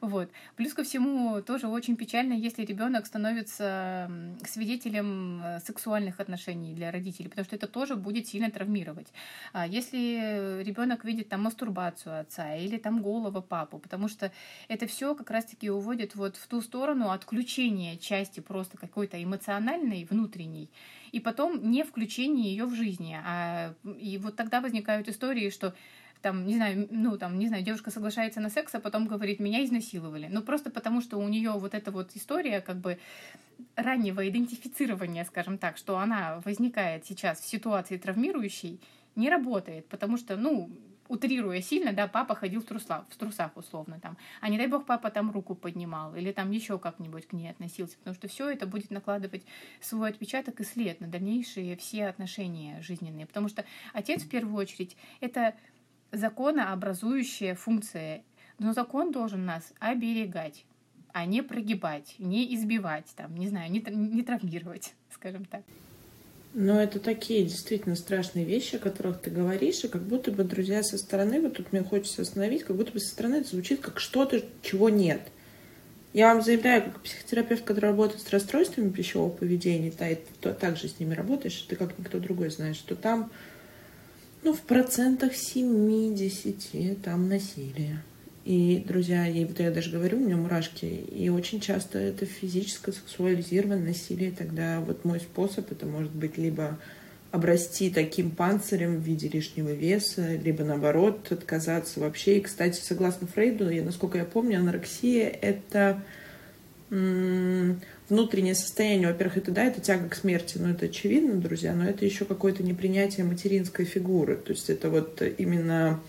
Вот. 0.00 0.30
Плюс 0.56 0.74
ко 0.74 0.82
всему 0.82 1.42
тоже 1.42 1.66
очень 1.74 1.96
печально, 1.96 2.32
если 2.32 2.64
ребенок 2.64 3.06
становится 3.06 4.10
свидетелем 4.46 5.42
э, 5.42 5.60
сексуальных 5.60 6.20
отношений 6.20 6.74
для 6.74 6.90
родителей, 6.90 7.28
потому 7.28 7.44
что 7.44 7.56
это 7.56 7.66
тоже 7.66 7.96
будет 7.96 8.26
сильно 8.26 8.50
травмировать. 8.50 9.12
А 9.52 9.66
если 9.66 10.62
ребенок 10.62 11.04
видит 11.04 11.28
там 11.28 11.42
мастурбацию 11.42 12.20
отца 12.20 12.56
или 12.56 12.78
там 12.78 13.02
голова 13.02 13.42
папу, 13.42 13.78
потому 13.78 14.08
что 14.08 14.32
это 14.68 14.86
все 14.86 15.14
как 15.14 15.30
раз-таки 15.30 15.70
уводит 15.70 16.14
вот 16.14 16.36
в 16.36 16.46
ту 16.46 16.60
сторону 16.60 17.10
отключения 17.10 17.96
части 17.96 18.40
просто 18.40 18.78
какой-то 18.78 19.22
эмоциональной, 19.22 20.06
внутренней, 20.08 20.70
и 21.12 21.20
потом 21.20 21.70
не 21.70 21.84
включение 21.84 22.50
ее 22.50 22.64
в 22.64 22.74
жизни. 22.74 23.16
А, 23.24 23.74
и 23.98 24.18
вот 24.18 24.36
тогда 24.36 24.60
возникают 24.60 25.08
истории, 25.08 25.50
что 25.50 25.74
там, 26.24 26.46
не 26.46 26.54
знаю, 26.54 26.88
ну, 26.90 27.18
там, 27.18 27.38
не 27.38 27.48
знаю, 27.48 27.62
девушка 27.62 27.90
соглашается 27.90 28.40
на 28.40 28.48
секс, 28.48 28.74
а 28.74 28.80
потом 28.80 29.06
говорит, 29.06 29.40
меня 29.40 29.62
изнасиловали. 29.62 30.26
Ну, 30.32 30.40
просто 30.40 30.70
потому, 30.70 31.02
что 31.02 31.18
у 31.18 31.28
нее 31.28 31.50
вот 31.50 31.74
эта 31.74 31.90
вот 31.90 32.12
история, 32.14 32.62
как 32.62 32.78
бы, 32.78 32.98
раннего 33.76 34.26
идентифицирования, 34.26 35.24
скажем 35.24 35.58
так, 35.58 35.76
что 35.76 35.98
она 35.98 36.40
возникает 36.46 37.04
сейчас 37.04 37.40
в 37.40 37.46
ситуации 37.46 37.98
травмирующей, 37.98 38.80
не 39.16 39.28
работает, 39.28 39.86
потому 39.86 40.16
что, 40.16 40.36
ну, 40.36 40.70
утрируя 41.08 41.60
сильно, 41.60 41.92
да, 41.92 42.08
папа 42.08 42.34
ходил 42.34 42.62
в 42.62 42.64
трусах, 42.64 43.04
в 43.10 43.16
трусах 43.16 43.54
условно 43.56 44.00
там, 44.00 44.16
а 44.40 44.48
не 44.48 44.56
дай 44.56 44.66
бог 44.66 44.86
папа 44.86 45.10
там 45.10 45.30
руку 45.30 45.54
поднимал 45.54 46.16
или 46.16 46.32
там 46.32 46.50
еще 46.50 46.78
как-нибудь 46.78 47.26
к 47.26 47.32
ней 47.32 47.50
относился, 47.50 47.98
потому 47.98 48.14
что 48.14 48.28
все 48.28 48.48
это 48.48 48.66
будет 48.66 48.90
накладывать 48.90 49.44
свой 49.80 50.08
отпечаток 50.08 50.60
и 50.60 50.64
след 50.64 51.00
на 51.00 51.06
дальнейшие 51.06 51.76
все 51.76 52.06
отношения 52.06 52.80
жизненные, 52.80 53.26
потому 53.26 53.48
что 53.48 53.64
отец 53.92 54.22
в 54.22 54.30
первую 54.30 54.56
очередь 54.56 54.96
это 55.20 55.54
законообразующая 56.14 57.54
функция. 57.54 58.22
Но 58.58 58.72
закон 58.72 59.12
должен 59.12 59.44
нас 59.44 59.72
оберегать, 59.80 60.64
а 61.12 61.26
не 61.26 61.42
прогибать, 61.42 62.14
не 62.18 62.54
избивать, 62.54 63.06
там, 63.16 63.34
не 63.36 63.48
знаю, 63.48 63.70
не, 63.70 63.80
не 63.80 64.22
травмировать, 64.22 64.94
скажем 65.10 65.44
так. 65.44 65.62
Но 66.54 66.80
это 66.80 67.00
такие 67.00 67.44
действительно 67.44 67.96
страшные 67.96 68.44
вещи, 68.44 68.76
о 68.76 68.78
которых 68.78 69.20
ты 69.20 69.30
говоришь, 69.30 69.82
и 69.82 69.88
как 69.88 70.02
будто 70.02 70.30
бы, 70.30 70.44
друзья, 70.44 70.84
со 70.84 70.98
стороны, 70.98 71.40
вот 71.40 71.56
тут 71.56 71.72
мне 71.72 71.82
хочется 71.82 72.22
остановить, 72.22 72.62
как 72.62 72.76
будто 72.76 72.92
бы 72.92 73.00
со 73.00 73.08
стороны 73.08 73.36
это 73.36 73.48
звучит 73.48 73.80
как 73.80 73.98
что-то, 73.98 74.40
чего 74.62 74.88
нет. 74.88 75.20
Я 76.12 76.32
вам 76.32 76.44
заявляю, 76.44 76.84
как 76.84 77.00
психотерапевт, 77.00 77.64
который 77.64 77.86
работает 77.86 78.22
с 78.22 78.30
расстройствами 78.30 78.90
пищевого 78.90 79.30
поведения, 79.30 79.90
ты 79.90 80.52
также 80.52 80.86
с 80.86 81.00
ними 81.00 81.12
работаешь, 81.12 81.66
ты 81.68 81.74
как 81.74 81.98
никто 81.98 82.20
другой 82.20 82.50
знаешь, 82.50 82.76
что 82.76 82.94
там 82.94 83.32
ну, 84.44 84.52
в 84.52 84.60
процентах 84.60 85.34
70 85.34 87.02
там 87.02 87.28
насилие. 87.28 88.02
И, 88.44 88.84
друзья, 88.86 89.24
я, 89.24 89.46
вот 89.46 89.58
я 89.58 89.70
даже 89.70 89.90
говорю, 89.90 90.18
у 90.18 90.20
меня 90.20 90.36
мурашки, 90.36 90.84
и 90.84 91.30
очень 91.30 91.60
часто 91.60 91.98
это 91.98 92.26
физическое, 92.26 92.92
сексуализированное 92.92 93.88
насилие. 93.88 94.32
Тогда 94.32 94.80
вот 94.80 95.06
мой 95.06 95.18
способ, 95.20 95.72
это 95.72 95.86
может 95.86 96.12
быть 96.12 96.36
либо 96.36 96.78
обрасти 97.30 97.88
таким 97.88 98.30
панцирем 98.30 98.96
в 98.96 99.02
виде 99.02 99.28
лишнего 99.28 99.70
веса, 99.70 100.36
либо 100.36 100.62
наоборот 100.62 101.32
отказаться 101.32 102.00
вообще. 102.00 102.36
И, 102.36 102.42
кстати, 102.42 102.78
согласно 102.80 103.26
Фрейду, 103.26 103.70
я, 103.70 103.82
насколько 103.82 104.18
я 104.18 104.26
помню, 104.26 104.58
анорексия— 104.58 105.28
это 105.40 106.02
внутреннее 106.90 108.54
состояние, 108.54 109.08
во-первых, 109.08 109.38
это 109.38 109.50
да, 109.50 109.64
это 109.64 109.80
тяга 109.80 110.08
к 110.08 110.14
смерти, 110.14 110.58
но 110.58 110.70
это 110.70 110.86
очевидно, 110.86 111.34
друзья, 111.34 111.74
но 111.74 111.88
это 111.88 112.04
еще 112.04 112.24
какое-то 112.24 112.62
непринятие 112.62 113.24
материнской 113.24 113.84
фигуры. 113.84 114.36
То 114.36 114.52
есть 114.52 114.70
это 114.70 114.90
вот 114.90 115.22
именно... 115.38 116.00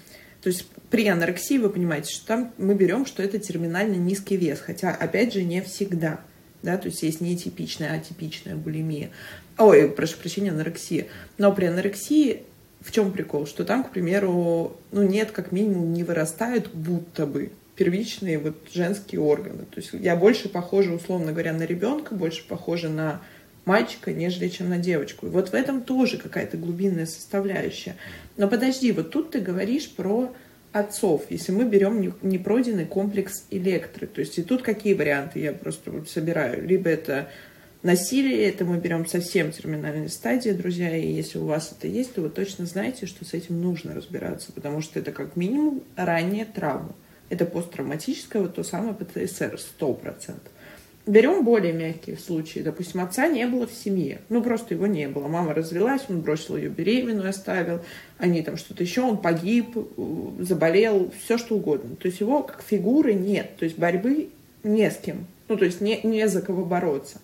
То 0.41 0.49
есть 0.49 0.67
при 0.91 1.07
анорексии 1.07 1.57
вы 1.57 1.69
понимаете, 1.69 2.11
что 2.13 2.27
там 2.27 2.53
мы 2.57 2.75
берем, 2.75 3.05
что 3.05 3.23
это 3.23 3.39
терминально 3.39 3.95
низкий 3.95 4.37
вес, 4.37 4.59
хотя, 4.59 4.91
опять 4.91 5.33
же, 5.33 5.43
не 5.43 5.61
всегда. 5.61 6.21
Да, 6.61 6.77
то 6.77 6.87
есть 6.87 7.03
есть 7.03 7.21
нетипичная, 7.21 7.93
атипичная 7.93 8.55
булимия. 8.55 9.11
Ой, 9.57 9.89
прошу 9.89 10.17
прощения, 10.17 10.51
анорексия. 10.51 11.07
Но 11.37 11.51
при 11.51 11.65
анорексии 11.65 12.43
в 12.85 12.91
чем 12.91 13.11
прикол? 13.11 13.47
Что 13.47 13.65
там, 13.65 13.83
к 13.83 13.89
примеру, 13.89 14.77
ну 14.91 15.01
нет, 15.01 15.31
как 15.31 15.51
минимум, 15.51 15.91
не 15.91 16.03
вырастают 16.03 16.69
будто 16.71 17.25
бы 17.25 17.51
первичные 17.75 18.39
вот 18.39 18.55
женские 18.73 19.21
органы. 19.21 19.65
То 19.65 19.81
есть 19.81 19.91
я 19.93 20.15
больше 20.15 20.49
похожа, 20.49 20.91
условно 20.91 21.31
говоря, 21.31 21.53
на 21.53 21.63
ребенка, 21.63 22.15
больше 22.15 22.47
похожа 22.47 22.89
на 22.89 23.21
мальчика, 23.65 24.11
нежели 24.13 24.47
чем 24.47 24.69
на 24.69 24.77
девочку. 24.77 25.27
И 25.27 25.29
вот 25.29 25.49
в 25.49 25.53
этом 25.53 25.81
тоже 25.81 26.17
какая-то 26.17 26.57
глубинная 26.57 27.05
составляющая. 27.05 27.95
Но 28.37 28.47
подожди, 28.47 28.91
вот 28.91 29.11
тут 29.11 29.31
ты 29.31 29.39
говоришь 29.39 29.89
про 29.89 30.33
отцов, 30.71 31.25
если 31.29 31.51
мы 31.51 31.65
берем 31.65 32.13
непройденный 32.21 32.85
комплекс 32.85 33.45
электры. 33.49 34.07
То 34.07 34.19
есть 34.19 34.37
и 34.37 34.43
тут 34.43 34.61
какие 34.61 34.93
варианты 34.93 35.39
я 35.39 35.53
просто 35.53 35.91
вот 35.91 36.09
собираю? 36.09 36.65
Либо 36.67 36.89
это 36.89 37.29
Насилие 37.85 38.49
это 38.49 38.65
мы 38.65 38.77
берем 38.77 39.05
совсем 39.05 39.51
терминальной 39.51 40.09
стадии, 40.09 40.49
друзья, 40.49 40.97
и 40.97 41.05
если 41.07 41.37
у 41.37 41.45
вас 41.45 41.71
это 41.71 41.87
есть, 41.87 42.15
то 42.15 42.21
вы 42.21 42.31
точно 42.31 42.65
знаете, 42.65 43.05
что 43.05 43.23
с 43.25 43.35
этим 43.35 43.61
нужно 43.61 43.93
разбираться, 43.93 44.51
потому 44.51 44.81
что 44.81 44.97
это 44.97 45.11
как 45.11 45.35
минимум 45.35 45.83
ранняя 45.95 46.45
травма. 46.45 46.95
Это 47.29 47.45
посттравматическое, 47.45 48.41
вот 48.41 48.55
то 48.55 48.63
самое 48.63 48.93
ПТСР, 48.93 49.59
100%. 49.79 50.35
Берем 51.07 51.43
более 51.43 51.71
мягкие 51.71 52.17
случаи. 52.17 52.59
Допустим, 52.59 53.01
отца 53.01 53.27
не 53.27 53.45
было 53.45 53.67
в 53.67 53.71
семье. 53.71 54.21
Ну, 54.29 54.41
просто 54.41 54.73
его 54.73 54.87
не 54.87 55.07
было. 55.07 55.27
Мама 55.27 55.53
развелась, 55.53 56.01
он 56.09 56.21
бросил 56.21 56.57
ее 56.57 56.69
беременную, 56.69 57.29
оставил. 57.29 57.81
Они 58.17 58.41
там 58.41 58.57
что-то 58.57 58.81
еще, 58.81 59.01
он 59.01 59.17
погиб, 59.21 59.77
заболел, 60.39 61.11
все 61.23 61.37
что 61.37 61.55
угодно. 61.57 61.95
То 61.95 62.07
есть 62.07 62.19
его 62.21 62.41
как 62.41 62.63
фигуры 62.63 63.13
нет. 63.13 63.55
То 63.57 63.65
есть 63.65 63.77
борьбы 63.77 64.29
не 64.63 64.89
с 64.89 64.97
кем. 64.97 65.27
Ну, 65.47 65.57
то 65.57 65.65
есть 65.65 65.79
не, 65.79 66.01
не 66.01 66.27
за 66.27 66.41
кого 66.41 66.65
бороться. 66.65 67.19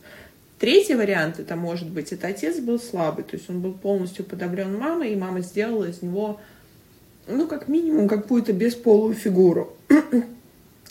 Третий 0.60 0.94
вариант 0.94 1.40
это 1.40 1.56
может 1.56 1.90
быть, 1.90 2.14
это 2.14 2.28
отец 2.28 2.60
был 2.60 2.80
слабый, 2.80 3.24
то 3.24 3.36
есть 3.36 3.50
он 3.50 3.62
был 3.62 3.74
полностью 3.74 4.24
подавлен 4.24 4.78
мамой, 4.78 5.12
и 5.12 5.16
мама 5.16 5.42
сделала 5.42 5.86
из 5.86 6.04
него, 6.04 6.40
ну, 7.28 7.48
как 7.48 7.68
минимум, 7.68 8.08
какую-то 8.08 8.54
бесполую 8.54 9.16
фигуру. 9.16 9.76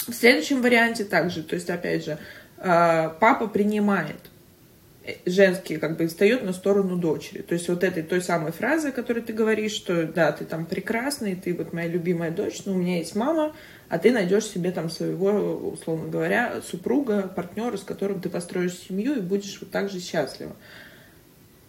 В 0.09 0.13
следующем 0.13 0.63
варианте 0.63 1.05
также, 1.05 1.43
то 1.43 1.55
есть, 1.55 1.71
опять 1.71 2.05
же, 2.05 2.19
а, 2.59 3.11
папа 3.21 3.47
принимает 3.47 4.17
э, 5.05 5.15
женский 5.25 5.79
как 5.79 5.97
бы 5.97 6.07
встает 6.07 6.43
на 6.43 6.53
сторону 6.53 6.97
дочери. 6.97 7.43
То 7.43 7.55
есть 7.55 7.69
вот 7.69 7.85
этой 7.85 8.03
той 8.03 8.21
самой 8.21 8.53
фразы, 8.53 8.89
о 8.89 8.93
которой 8.93 9.21
ты 9.21 9.33
говоришь, 9.33 9.73
что 9.73 10.05
да, 10.05 10.33
ты 10.33 10.45
там 10.45 10.67
прекрасный, 10.67 11.37
ты 11.37 11.55
вот 11.55 11.73
моя 11.73 11.89
любимая 11.89 12.31
дочь, 12.31 12.63
но 12.65 12.73
у 12.73 12.77
меня 12.77 12.99
есть 12.99 13.15
мама, 13.15 13.55
а 13.89 13.99
ты 13.99 14.13
найдешь 14.13 14.47
себе 14.47 14.73
там 14.73 14.91
своего, 14.91 15.71
условно 15.71 16.09
говоря, 16.09 16.61
супруга, 16.63 17.23
партнера, 17.29 17.77
с 17.77 17.83
которым 17.83 18.21
ты 18.21 18.29
построишь 18.29 18.79
семью 18.79 19.17
и 19.17 19.21
будешь 19.21 19.59
вот 19.61 19.71
так 19.71 19.91
же 19.91 20.01
счастлива. 20.01 20.55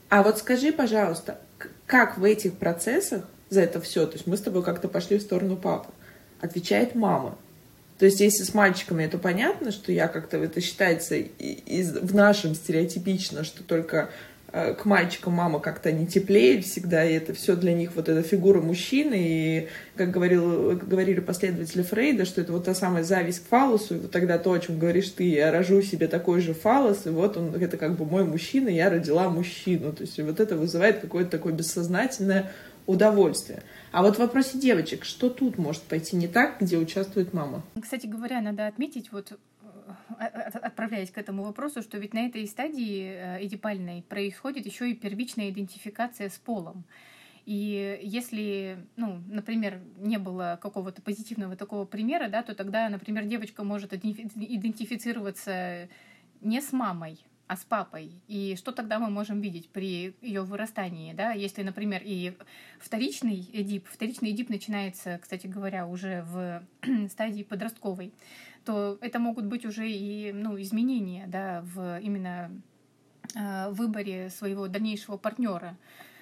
А 0.10 0.24
вот 0.24 0.40
скажи, 0.40 0.74
пожалуйста, 0.74 1.40
как 1.86 2.18
в 2.18 2.24
этих 2.26 2.54
процессах 2.54 3.24
за 3.50 3.62
это 3.62 3.80
все, 3.80 4.06
то 4.06 4.14
есть 4.14 4.28
мы 4.28 4.36
с 4.36 4.42
тобой 4.42 4.62
как-то 4.62 4.90
пошли 4.90 5.18
в 5.18 5.22
сторону 5.22 5.56
папы, 5.56 5.90
отвечает 6.42 6.96
мама. 6.96 7.38
То 8.02 8.06
есть, 8.06 8.20
если 8.20 8.44
с 8.44 8.56
мальчиками 8.56 9.04
это 9.04 9.20
понятно, 9.20 9.72
что 9.72 9.92
я 9.92 10.08
как-то 10.08 10.38
это 10.38 10.60
считается 10.60 11.18
из, 11.18 11.94
в 11.94 12.16
нашем 12.16 12.56
стереотипично, 12.56 13.44
что 13.44 13.64
только 13.64 14.10
э, 14.52 14.74
к 14.74 14.86
мальчикам 14.86 15.34
мама 15.34 15.60
как-то 15.60 15.92
не 15.92 16.08
теплее 16.08 16.64
всегда, 16.64 17.06
и 17.06 17.14
это 17.14 17.36
все 17.36 17.56
для 17.56 17.74
них 17.74 17.92
вот 17.94 18.10
эта 18.10 18.24
фигура 18.28 18.60
мужчины, 18.60 19.14
и 19.16 19.68
как 19.96 20.10
говорил, 20.10 20.76
говорили 20.78 21.20
последователи 21.20 21.84
Фрейда, 21.84 22.26
что 22.26 22.42
это 22.42 22.54
вот 22.54 22.66
та 22.66 22.74
самая 22.74 23.04
зависть 23.04 23.44
к 23.44 23.50
фалосу, 23.50 23.94
и 23.94 24.00
вот 24.00 24.10
тогда 24.10 24.40
то, 24.40 24.54
о 24.54 24.60
чем 24.60 24.80
говоришь 24.80 25.10
ты, 25.12 25.30
я 25.30 25.52
рожу 25.52 25.84
себе 25.84 26.08
такой 26.08 26.42
же 26.42 26.56
фалос, 26.56 27.06
и 27.06 27.10
вот 27.10 27.38
он, 27.38 27.54
это 27.54 27.78
как 27.78 27.98
бы 27.98 28.06
мой 28.06 28.24
мужчина, 28.24 28.70
я 28.70 28.90
родила 28.90 29.30
мужчину, 29.30 29.94
то 29.94 30.02
есть 30.02 30.20
вот 30.20 30.40
это 30.40 30.56
вызывает 30.56 31.02
какое-то 31.02 31.30
такое 31.30 31.54
бессознательное 31.54 32.52
удовольствие. 32.86 33.64
А 33.92 34.02
вот 34.02 34.16
в 34.16 34.20
вопросе 34.20 34.58
девочек, 34.58 35.04
что 35.04 35.30
тут 35.30 35.58
может 35.58 35.84
пойти 35.84 36.16
не 36.16 36.28
так, 36.28 36.60
где 36.60 36.78
участвует 36.78 37.34
мама? 37.34 37.64
Кстати 37.82 38.08
говоря, 38.08 38.42
надо 38.42 38.68
отметить, 38.68 39.12
вот 39.12 39.32
э, 39.32 39.38
отправляясь 40.18 41.12
к 41.12 41.18
этому 41.18 41.44
вопросу, 41.44 41.82
что 41.82 41.98
ведь 41.98 42.14
на 42.14 42.28
этой 42.28 42.48
стадии 42.48 43.14
э, 43.14 43.46
эдипальной 43.46 44.04
происходит 44.04 44.66
еще 44.66 44.90
и 44.90 44.96
первичная 44.96 45.50
идентификация 45.50 46.30
с 46.30 46.38
полом. 46.38 46.86
И 47.46 48.00
если, 48.04 48.78
ну, 48.98 49.22
например, 49.28 49.82
не 49.98 50.18
было 50.18 50.60
какого-то 50.62 51.02
позитивного 51.02 51.56
такого 51.56 51.86
примера, 51.86 52.30
да, 52.30 52.44
то 52.44 52.54
тогда, 52.54 52.88
например, 52.88 53.26
девочка 53.26 53.64
может 53.64 53.94
идентифицироваться 53.94 55.90
не 56.42 56.62
с 56.62 56.72
мамой, 56.72 57.18
а 57.52 57.58
с 57.58 57.66
папой. 57.66 58.14
И 58.30 58.56
что 58.56 58.72
тогда 58.72 58.98
мы 58.98 59.10
можем 59.10 59.42
видеть 59.42 59.68
при 59.72 60.16
ее 60.22 60.44
вырастании, 60.44 61.12
да, 61.12 61.34
если, 61.34 61.64
например, 61.64 62.02
и 62.02 62.38
вторичный 62.80 63.46
эдип, 63.52 63.90
вторичный 63.90 64.32
эдип 64.32 64.48
начинается, 64.48 65.20
кстати 65.22 65.48
говоря, 65.48 65.86
уже 65.86 66.22
в 66.30 66.64
стадии 67.10 67.44
подростковой, 67.44 68.14
то 68.64 68.98
это 69.02 69.20
могут 69.20 69.48
быть 69.48 69.66
уже 69.66 69.92
и 69.92 70.32
ну, 70.32 70.58
изменения, 70.62 71.26
да, 71.28 71.62
в 71.66 72.00
именно 72.00 72.52
э, 73.36 73.70
выборе 73.72 74.30
своего 74.30 74.70
дальнейшего 74.70 75.18
партнера. 75.18 75.76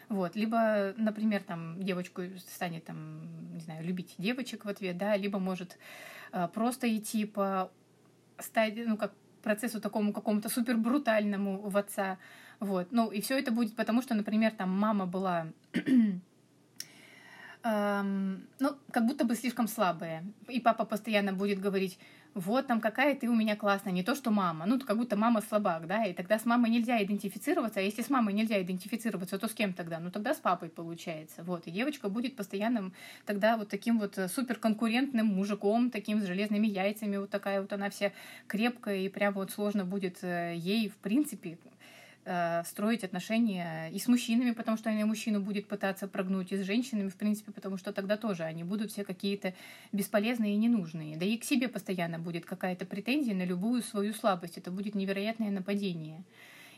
Вот. 0.08 0.36
Либо, 0.36 0.96
например, 0.98 1.44
там 1.44 1.80
девочку 1.80 2.24
станет 2.40 2.86
там, 2.86 3.54
не 3.54 3.60
знаю, 3.60 3.86
любить 3.86 4.16
девочек 4.18 4.66
в 4.66 4.68
ответ, 4.68 4.98
да, 4.98 5.16
либо 5.16 5.38
может 5.38 5.78
э, 6.32 6.48
просто 6.52 6.88
идти 6.98 7.26
по 7.26 7.70
стадии, 8.40 8.82
ну, 8.88 8.98
как 8.98 9.14
процессу 9.42 9.82
такому 9.82 10.14
какому-то 10.14 10.50
супер 10.50 10.78
брутальному 10.78 11.70
в 11.70 11.78
отца. 11.78 12.18
Вот. 12.60 12.88
Ну, 12.92 13.10
и 13.10 13.22
все 13.22 13.40
это 13.40 13.52
будет 13.52 13.76
потому, 13.76 14.02
что, 14.02 14.16
например, 14.16 14.52
там 14.52 14.70
мама 14.70 15.06
была 15.06 15.48
эм, 17.64 18.48
ну, 18.60 18.78
как 18.92 19.06
будто 19.06 19.26
бы 19.26 19.36
слишком 19.36 19.68
слабая. 19.68 20.24
И 20.48 20.60
папа 20.60 20.86
постоянно 20.86 21.34
будет 21.34 21.60
говорить, 21.60 22.00
вот 22.40 22.68
там 22.68 22.80
какая 22.80 23.16
ты 23.16 23.28
у 23.28 23.36
меня 23.36 23.56
классная, 23.56 23.94
не 23.94 24.04
то 24.04 24.16
что 24.16 24.32
мама. 24.32 24.66
Ну, 24.66 24.80
как 24.80 24.98
будто 24.98 25.16
мама 25.16 25.42
слабак, 25.42 25.88
да, 25.88 26.06
и 26.06 26.14
тогда 26.14 26.40
с 26.40 26.46
мамой 26.46 26.70
нельзя 26.70 27.04
идентифицироваться, 27.04 27.80
а 27.80 27.84
если 27.84 28.02
с 28.02 28.10
мамой 28.10 28.34
нельзя 28.34 28.62
идентифицироваться, 28.62 29.38
то 29.38 29.48
с 29.48 29.54
кем 29.54 29.74
тогда? 29.74 30.00
Ну, 30.00 30.10
тогда 30.12 30.34
с 30.34 30.38
папой 30.38 30.70
получается. 30.70 31.44
Вот, 31.44 31.68
и 31.68 31.72
девочка 31.72 32.10
будет 32.10 32.36
постоянным 32.36 32.94
тогда 33.26 33.58
вот 33.58 33.70
таким 33.70 34.00
вот 34.00 34.18
суперконкурентным 34.34 35.26
мужиком, 35.26 35.92
таким 35.92 36.22
с 36.22 36.26
железными 36.26 36.68
яйцами, 36.68 37.18
вот 37.18 37.30
такая 37.30 37.62
вот 37.62 37.74
она 37.74 37.90
вся 37.90 38.12
крепкая, 38.48 38.98
и 38.98 39.10
прям 39.10 39.34
вот 39.34 39.52
сложно 39.52 39.86
будет 39.86 40.20
э, 40.24 40.54
ей, 40.56 40.90
в 40.90 40.96
принципе, 40.98 41.58
Э, 42.32 42.64
строить 42.64 43.04
отношения 43.04 43.90
и 43.92 43.98
с 43.98 44.08
мужчинами, 44.08 44.52
потому 44.52 44.78
что 44.78 44.92
они 44.92 45.04
мужчину 45.04 45.42
будет 45.42 45.68
пытаться 45.68 46.08
прогнуть, 46.08 46.52
и 46.52 46.58
с 46.58 46.64
женщинами, 46.64 47.10
в 47.10 47.16
принципе, 47.16 47.52
потому 47.52 47.78
что 47.78 47.92
тогда 47.92 48.18
тоже 48.18 48.44
они 48.44 48.64
будут 48.64 48.92
все 48.92 49.04
какие-то 49.04 49.56
бесполезные 49.92 50.54
и 50.54 50.58
ненужные. 50.58 51.18
Да 51.18 51.26
и 51.26 51.38
к 51.38 51.44
себе 51.44 51.68
постоянно 51.68 52.20
будет 52.20 52.46
какая-то 52.46 52.86
претензия 52.86 53.34
на 53.34 53.46
любую 53.46 53.82
свою 53.82 54.14
слабость. 54.14 54.60
Это 54.60 54.70
будет 54.70 54.94
невероятное 54.94 55.50
нападение. 55.50 56.24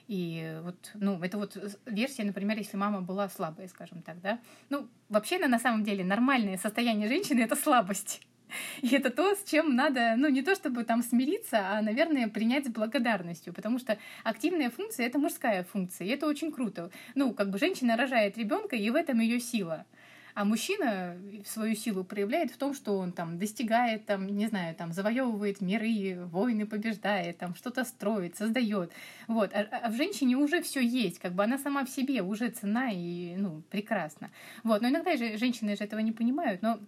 И 0.08 0.58
вот, 0.64 0.92
ну, 0.94 1.22
это 1.22 1.38
вот 1.38 1.58
версия, 1.86 2.24
например, 2.24 2.58
если 2.58 2.78
мама 2.78 3.02
была 3.02 3.28
слабая, 3.28 3.68
скажем 3.68 4.04
так, 4.04 4.22
да. 4.22 4.40
Ну, 4.70 4.88
вообще, 5.10 5.38
на 5.38 5.60
самом 5.60 5.84
деле, 5.84 6.06
нормальное 6.06 6.58
состояние 6.58 7.10
женщины— 7.10 7.42
это 7.42 7.58
слабость. 7.58 8.22
И 8.82 8.90
это 8.96 9.10
то, 9.10 9.36
с 9.36 9.44
чем 9.44 9.76
надо, 9.76 10.16
ну, 10.18 10.30
не 10.30 10.42
то 10.42 10.56
чтобы 10.56 10.84
там 10.84 11.04
смириться, 11.04 11.78
а, 11.78 11.82
наверное, 11.82 12.28
принять 12.28 12.66
с 12.66 12.70
благодарностью, 12.70 13.54
потому 13.54 13.80
что 13.80 13.98
активная 14.24 14.70
функция— 14.70 15.06
это 15.08 15.20
мужская 15.20 15.64
функция, 15.64 16.08
и 16.08 16.12
это 16.12 16.28
очень 16.28 16.52
круто. 16.52 16.92
Ну, 17.16 17.34
как 17.34 17.50
бы 17.50 17.58
женщина 17.58 17.98
рожает 17.98 18.38
ребенка, 18.38 18.76
и 18.76 18.90
в 18.90 18.96
этом 18.96 19.20
ее 19.20 19.40
сила. 19.40 19.86
А 20.34 20.46
мужчина 20.46 21.18
свою 21.46 21.76
силу 21.76 22.04
проявляет 22.04 22.52
в 22.52 22.58
том, 22.58 22.74
что 22.74 22.98
он 22.98 23.12
там 23.12 23.38
достигает, 23.38 24.06
там, 24.06 24.28
не 24.28 24.48
знаю, 24.48 24.76
там, 24.76 24.94
завоевывает 24.94 25.62
миры, 25.62 26.26
войны 26.26 26.66
побеждает, 26.66 27.38
там, 27.38 27.54
что-то 27.56 27.84
строит, 27.84 28.38
создает. 28.38 28.92
Вот. 29.28 29.54
А, 29.54 29.68
а 29.84 29.90
в 29.90 29.96
женщине 29.96 30.38
уже 30.38 30.62
все 30.62 30.80
есть, 30.80 31.20
как 31.20 31.34
бы 31.34 31.44
она 31.44 31.58
сама 31.58 31.84
в 31.84 31.90
себе 31.90 32.22
уже 32.22 32.50
цена 32.50 32.92
и, 32.92 33.36
ну, 33.36 33.62
прекрасна. 33.70 34.30
Вот. 34.64 34.82
Но 34.82 34.90
иногда 34.90 35.18
же 35.18 35.38
женщины 35.38 35.76
же 35.76 35.84
этого 35.84 36.00
не 36.00 36.14
понимают, 36.14 36.62
но 36.62 36.80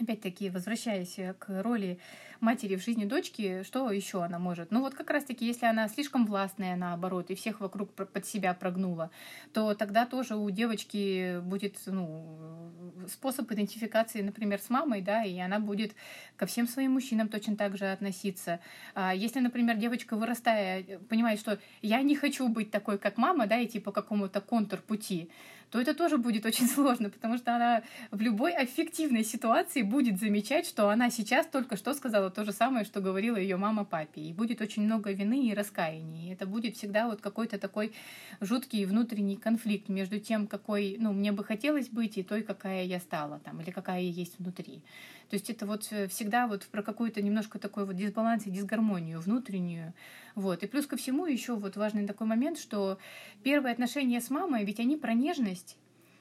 опять-таки, 0.00 0.50
возвращаясь 0.50 1.18
к 1.38 1.62
роли 1.62 1.98
матери 2.40 2.76
в 2.76 2.82
жизни 2.82 3.04
дочки, 3.04 3.62
что 3.62 3.90
еще 3.90 4.22
она 4.22 4.38
может? 4.38 4.70
Ну 4.70 4.80
вот 4.80 4.94
как 4.94 5.10
раз-таки, 5.10 5.46
если 5.46 5.66
она 5.66 5.88
слишком 5.88 6.26
властная, 6.26 6.76
наоборот, 6.76 7.30
и 7.30 7.34
всех 7.34 7.60
вокруг 7.60 7.90
под 7.92 8.26
себя 8.26 8.54
прогнула, 8.54 9.10
то 9.52 9.74
тогда 9.74 10.06
тоже 10.06 10.36
у 10.36 10.48
девочки 10.50 11.40
будет 11.40 11.76
ну, 11.86 12.72
способ 13.08 13.50
идентификации, 13.52 14.22
например, 14.22 14.60
с 14.60 14.70
мамой, 14.70 15.02
да, 15.02 15.24
и 15.24 15.38
она 15.38 15.58
будет 15.58 15.92
ко 16.36 16.46
всем 16.46 16.68
своим 16.68 16.92
мужчинам 16.92 17.28
точно 17.28 17.56
так 17.56 17.76
же 17.76 17.90
относиться. 17.90 18.60
А 18.94 19.14
если, 19.14 19.40
например, 19.40 19.76
девочка, 19.76 20.16
вырастая, 20.16 20.98
понимает, 21.08 21.40
что 21.40 21.58
я 21.82 22.02
не 22.02 22.14
хочу 22.16 22.48
быть 22.48 22.70
такой, 22.70 22.98
как 22.98 23.16
мама, 23.16 23.46
да, 23.46 23.62
идти 23.62 23.80
по 23.80 23.92
какому-то 23.92 24.40
контур 24.40 24.80
пути, 24.80 25.30
то 25.70 25.80
это 25.80 25.94
тоже 25.94 26.18
будет 26.18 26.46
очень 26.46 26.66
сложно, 26.74 27.10
потому 27.10 27.36
что 27.38 27.54
она 27.54 27.82
в 28.10 28.20
любой 28.20 28.52
аффективной 28.52 29.24
ситуации 29.24 29.82
будет 29.82 30.18
замечать, 30.18 30.66
что 30.66 30.88
она 30.88 31.10
сейчас 31.10 31.46
только 31.46 31.76
что 31.76 31.94
сказала 31.94 32.30
то 32.30 32.44
же 32.44 32.52
самое, 32.52 32.84
что 32.84 33.00
говорила 33.00 33.36
ее 33.36 33.56
мама 33.56 33.84
папе. 33.84 34.22
И 34.22 34.32
будет 34.32 34.60
очень 34.60 34.82
много 34.82 35.12
вины 35.12 35.48
и 35.48 35.54
раскаяния. 35.54 36.28
И 36.28 36.32
это 36.32 36.46
будет 36.46 36.76
всегда 36.76 37.06
вот 37.06 37.20
какой-то 37.20 37.58
такой 37.58 37.92
жуткий 38.40 38.84
внутренний 38.84 39.36
конфликт 39.36 39.88
между 39.88 40.18
тем, 40.20 40.46
какой, 40.46 40.96
ну, 40.98 41.12
мне 41.12 41.32
бы 41.32 41.44
хотелось 41.44 41.88
быть, 41.88 42.18
и 42.18 42.22
той, 42.22 42.42
какая 42.42 42.84
я 42.84 43.00
стала 43.00 43.38
там, 43.40 43.60
или 43.60 43.70
какая 43.70 44.00
я 44.00 44.10
есть 44.10 44.38
внутри. 44.38 44.82
То 45.30 45.34
есть 45.34 45.50
это 45.50 45.66
вот 45.66 45.86
э, 45.90 46.08
всегда 46.08 46.46
вот 46.46 46.64
про 46.66 46.82
какую-то 46.82 47.20
немножко 47.20 47.58
такой 47.58 47.84
вот 47.84 47.96
дисбаланс 47.96 48.46
и 48.46 48.50
дисгармонию 48.50 49.20
внутреннюю. 49.20 49.92
Вот. 50.38 50.62
И 50.62 50.68
плюс 50.68 50.86
ко 50.86 50.96
всему 50.96 51.26
еще 51.26 51.56
вот 51.56 51.76
важный 51.76 52.06
такой 52.06 52.28
момент, 52.28 52.60
что 52.60 52.98
первые 53.42 53.72
отношения 53.72 54.20
с 54.20 54.30
мамой, 54.30 54.64
ведь 54.64 54.78
они 54.78 54.96
про 54.96 55.12
нежность. 55.12 55.76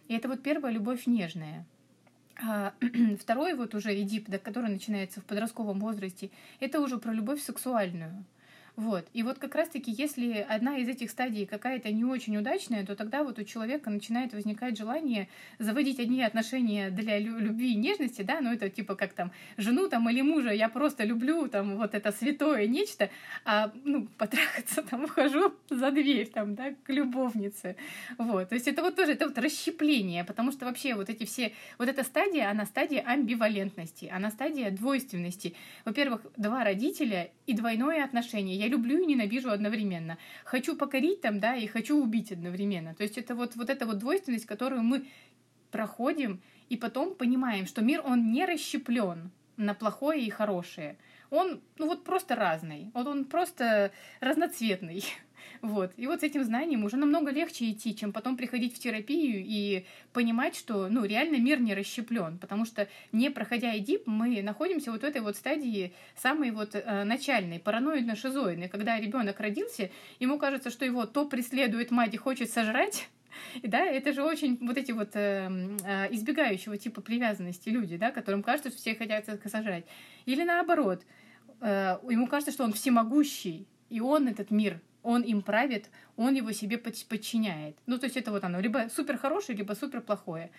И 0.07 0.15
это 0.15 0.27
вот 0.27 0.41
первая 0.41 0.73
любовь 0.73 1.05
нежная. 1.05 1.67
А 2.41 2.73
второй 3.21 3.53
вот 3.53 3.75
уже 3.75 3.93
Эдип, 4.01 4.27
который 4.41 4.71
начинается 4.71 5.21
в 5.21 5.25
подростковом 5.25 5.79
возрасте, 5.79 6.31
это 6.59 6.81
уже 6.81 6.97
про 6.97 7.13
любовь 7.13 7.43
сексуальную. 7.43 8.25
Вот. 8.77 9.07
И 9.13 9.23
вот 9.23 9.39
как 9.39 9.55
раз-таки, 9.55 9.91
если 9.91 10.45
одна 10.47 10.77
из 10.77 10.87
этих 10.87 11.09
стадий 11.09 11.47
какая-то 11.47 11.91
не 11.91 12.05
очень 12.05 12.37
удачная, 12.37 12.85
то 12.85 12.95
тогда 12.95 13.23
вот 13.23 13.39
у 13.39 13.43
человека 13.43 13.89
начинает 13.89 14.33
возникать 14.33 14.77
желание 14.77 15.29
заводить 15.57 15.99
одни 15.99 16.21
отношения 16.21 16.91
для 16.91 17.17
любви 17.17 17.73
и 17.73 17.75
нежности, 17.75 18.21
да, 18.21 18.39
ну 18.39 18.53
это 18.53 18.69
типа 18.69 18.93
как 18.93 19.13
там 19.13 19.31
жену 19.57 19.89
там 19.89 20.07
или 20.11 20.21
мужа 20.21 20.51
я 20.51 20.69
просто 20.69 21.05
люблю, 21.05 21.47
там 21.47 21.77
вот 21.77 21.95
это 21.95 22.11
святое 22.11 22.67
нечто, 22.67 23.09
а 23.45 23.71
ну 23.83 24.07
потрахаться 24.15 24.83
там 24.83 25.05
ухожу 25.05 25.55
за 25.71 25.89
дверь 25.89 26.27
там, 26.27 26.53
да, 26.53 26.75
к 26.83 26.89
любовнице. 26.93 27.77
Вот. 28.19 28.49
То 28.49 28.55
есть 28.55 28.67
это 28.67 28.83
вот 28.83 28.95
тоже 28.95 29.13
это 29.13 29.25
вот 29.25 29.39
расщепление, 29.39 30.23
потому 30.23 30.51
что 30.51 30.67
вообще 30.67 30.93
вот 30.93 31.09
эти 31.09 31.25
все, 31.25 31.51
вот 31.79 31.89
эта 31.89 32.03
стадия, 32.03 32.51
она 32.51 32.67
стадия 32.67 33.01
амбивалентности, 33.01 34.05
она 34.13 34.29
стадия 34.29 34.69
двойственности. 34.69 35.55
Во-первых, 35.83 36.21
два 36.37 36.63
родителя 36.63 37.31
и 37.47 37.53
двойное 37.53 38.03
отношение. 38.03 38.55
Я 38.55 38.66
люблю 38.67 38.99
и 38.99 39.05
ненавижу 39.05 39.51
одновременно. 39.51 40.17
Хочу 40.43 40.75
покорить 40.75 41.21
там, 41.21 41.39
да, 41.39 41.55
и 41.55 41.67
хочу 41.67 42.01
убить 42.01 42.31
одновременно. 42.31 42.95
То 42.95 43.03
есть 43.03 43.17
это 43.17 43.35
вот, 43.35 43.55
вот 43.55 43.69
эта 43.69 43.85
вот 43.85 43.97
двойственность, 43.97 44.45
которую 44.45 44.83
мы 44.83 45.07
проходим, 45.71 46.41
и 46.69 46.77
потом 46.77 47.15
понимаем, 47.15 47.65
что 47.65 47.81
мир, 47.81 48.01
он 48.05 48.31
не 48.31 48.45
расщеплен 48.45 49.31
на 49.57 49.73
плохое 49.73 50.23
и 50.23 50.29
хорошее. 50.29 50.97
Он, 51.29 51.61
ну 51.77 51.87
вот 51.87 52.03
просто 52.03 52.35
разный. 52.35 52.91
Вот 52.93 53.07
он 53.07 53.25
просто 53.25 53.91
разноцветный. 54.19 55.03
Вот. 55.61 55.91
И 55.97 56.07
вот 56.07 56.21
с 56.21 56.23
этим 56.23 56.43
знанием 56.43 56.83
уже 56.83 56.97
намного 56.97 57.31
легче 57.31 57.71
идти, 57.71 57.95
чем 57.95 58.13
потом 58.13 58.37
приходить 58.37 58.75
в 58.75 58.79
терапию 58.79 59.43
и 59.45 59.85
понимать, 60.13 60.55
что 60.55 60.87
ну, 60.89 61.05
реально 61.05 61.37
мир 61.37 61.59
не 61.59 61.73
расщеплен. 61.73 62.37
Потому 62.37 62.65
что 62.65 62.87
не 63.11 63.29
проходя 63.29 63.75
ЭДИП, 63.77 64.07
мы 64.07 64.41
находимся 64.41 64.91
вот 64.91 65.01
в 65.01 65.03
этой 65.03 65.21
вот 65.21 65.35
стадии 65.35 65.93
самой 66.15 66.51
вот 66.51 66.75
э, 66.75 67.03
начальной, 67.03 67.59
параноидно-шизоидной, 67.59 68.69
когда 68.69 68.99
ребенок 68.99 69.39
родился, 69.39 69.89
ему 70.19 70.37
кажется, 70.37 70.69
что 70.69 70.85
его 70.85 71.05
то 71.05 71.25
преследует 71.25 71.91
мать 71.91 72.13
и 72.13 72.17
хочет 72.17 72.51
сожрать, 72.51 73.09
да, 73.63 73.85
это 73.85 74.13
же 74.13 74.23
очень 74.23 74.57
вот 74.61 74.77
эти 74.77 74.91
вот 74.91 75.09
э, 75.15 75.49
э, 75.83 76.13
избегающего 76.13 76.77
типа 76.77 77.01
привязанности 77.01 77.69
люди, 77.69 77.97
да, 77.97 78.11
которым 78.11 78.43
кажется, 78.43 78.69
что 78.69 78.79
все 78.79 78.95
хотят 78.95 79.25
сожрать. 79.45 79.85
Или 80.25 80.43
наоборот, 80.43 81.03
э, 81.61 81.97
ему 82.09 82.27
кажется, 82.27 82.51
что 82.51 82.63
он 82.63 82.73
всемогущий, 82.73 83.67
и 83.89 83.99
он 84.01 84.27
этот 84.27 84.51
мир 84.51 84.81
он 85.07 85.21
им 85.21 85.41
правит, 85.41 85.89
он 86.17 86.35
его 86.35 86.51
себе 86.51 86.77
подчиняет. 86.77 87.77
Ну, 87.85 87.97
то 87.97 88.07
есть 88.07 88.17
это 88.17 88.31
вот 88.31 88.43
оно, 88.43 88.59
либо 88.59 88.89
супер 88.93 89.17
хорошее, 89.17 89.57
либо 89.57 89.73
супер 89.73 90.01
плохое. 90.01 90.51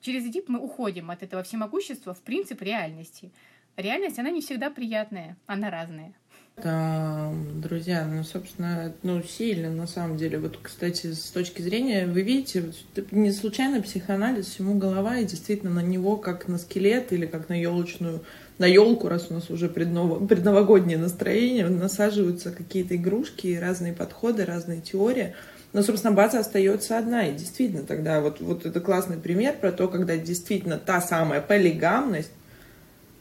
Через 0.00 0.26
Эдип 0.26 0.48
мы 0.48 0.58
уходим 0.58 1.12
от 1.12 1.22
этого 1.22 1.44
всемогущества 1.44 2.12
в 2.12 2.20
принцип 2.20 2.60
реальности. 2.62 3.30
Реальность, 3.76 4.18
она 4.18 4.30
не 4.30 4.40
всегда 4.40 4.70
приятная, 4.70 5.36
она 5.46 5.70
разная. 5.70 6.12
Да, 6.56 7.32
друзья, 7.62 8.04
ну, 8.04 8.24
собственно, 8.24 8.92
ну, 9.04 9.22
сильно, 9.22 9.70
на 9.70 9.86
самом 9.86 10.16
деле. 10.16 10.38
Вот, 10.38 10.58
кстати, 10.60 11.12
с 11.12 11.30
точки 11.30 11.62
зрения, 11.62 12.06
вы 12.06 12.22
видите, 12.22 12.72
не 13.12 13.30
случайно 13.30 13.80
психоанализ, 13.80 14.46
всему 14.46 14.78
голова, 14.78 15.18
и 15.18 15.24
действительно 15.24 15.70
на 15.70 15.80
него, 15.80 16.16
как 16.16 16.48
на 16.48 16.58
скелет 16.58 17.12
или 17.12 17.26
как 17.26 17.48
на 17.48 17.54
елочную 17.54 18.24
на 18.62 18.66
елку, 18.66 19.08
раз 19.08 19.26
у 19.28 19.34
нас 19.34 19.50
уже 19.50 19.68
предново, 19.68 20.24
предновогоднее 20.24 20.96
настроение, 20.96 21.68
насаживаются 21.68 22.52
какие-то 22.52 22.94
игрушки, 22.94 23.58
разные 23.60 23.92
подходы, 23.92 24.44
разные 24.44 24.80
теории. 24.80 25.34
Но, 25.72 25.82
собственно, 25.82 26.14
база 26.14 26.38
остается 26.38 26.96
одна. 26.96 27.26
И 27.26 27.34
действительно, 27.34 27.82
тогда 27.82 28.20
вот, 28.20 28.40
вот 28.40 28.64
это 28.64 28.80
классный 28.80 29.16
пример 29.16 29.56
про 29.60 29.72
то, 29.72 29.88
когда 29.88 30.16
действительно 30.16 30.78
та 30.78 31.00
самая 31.00 31.40
полигамность, 31.40 32.30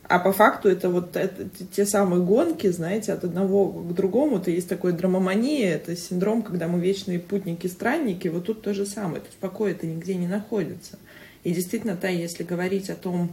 а 0.04 0.20
по 0.20 0.32
факту 0.32 0.70
это 0.70 0.90
вот 0.90 1.16
это, 1.16 1.50
те 1.76 1.88
самые 1.88 2.22
гонки, 2.22 2.68
знаете, 2.68 3.12
от 3.12 3.24
одного 3.24 3.68
к 3.72 3.96
другому. 3.96 4.38
Это 4.38 4.52
есть 4.52 4.70
такой 4.70 4.92
драмомания, 4.92 5.74
это 5.74 5.96
синдром, 5.96 6.44
когда 6.44 6.68
мы 6.68 6.80
вечные 6.80 7.18
путники-странники. 7.18 8.28
Вот 8.28 8.46
тут 8.46 8.62
то 8.62 8.76
же 8.76 8.86
самое. 8.86 9.22
То 9.22 9.28
есть 9.28 9.40
покой 9.40 9.72
это 9.72 9.88
нигде 9.88 10.14
не 10.14 10.28
находится. 10.28 11.00
И 11.44 11.52
действительно, 11.52 11.96
та, 11.96 12.10
если 12.10 12.44
говорить 12.44 12.92
о 12.92 12.96
том, 12.96 13.32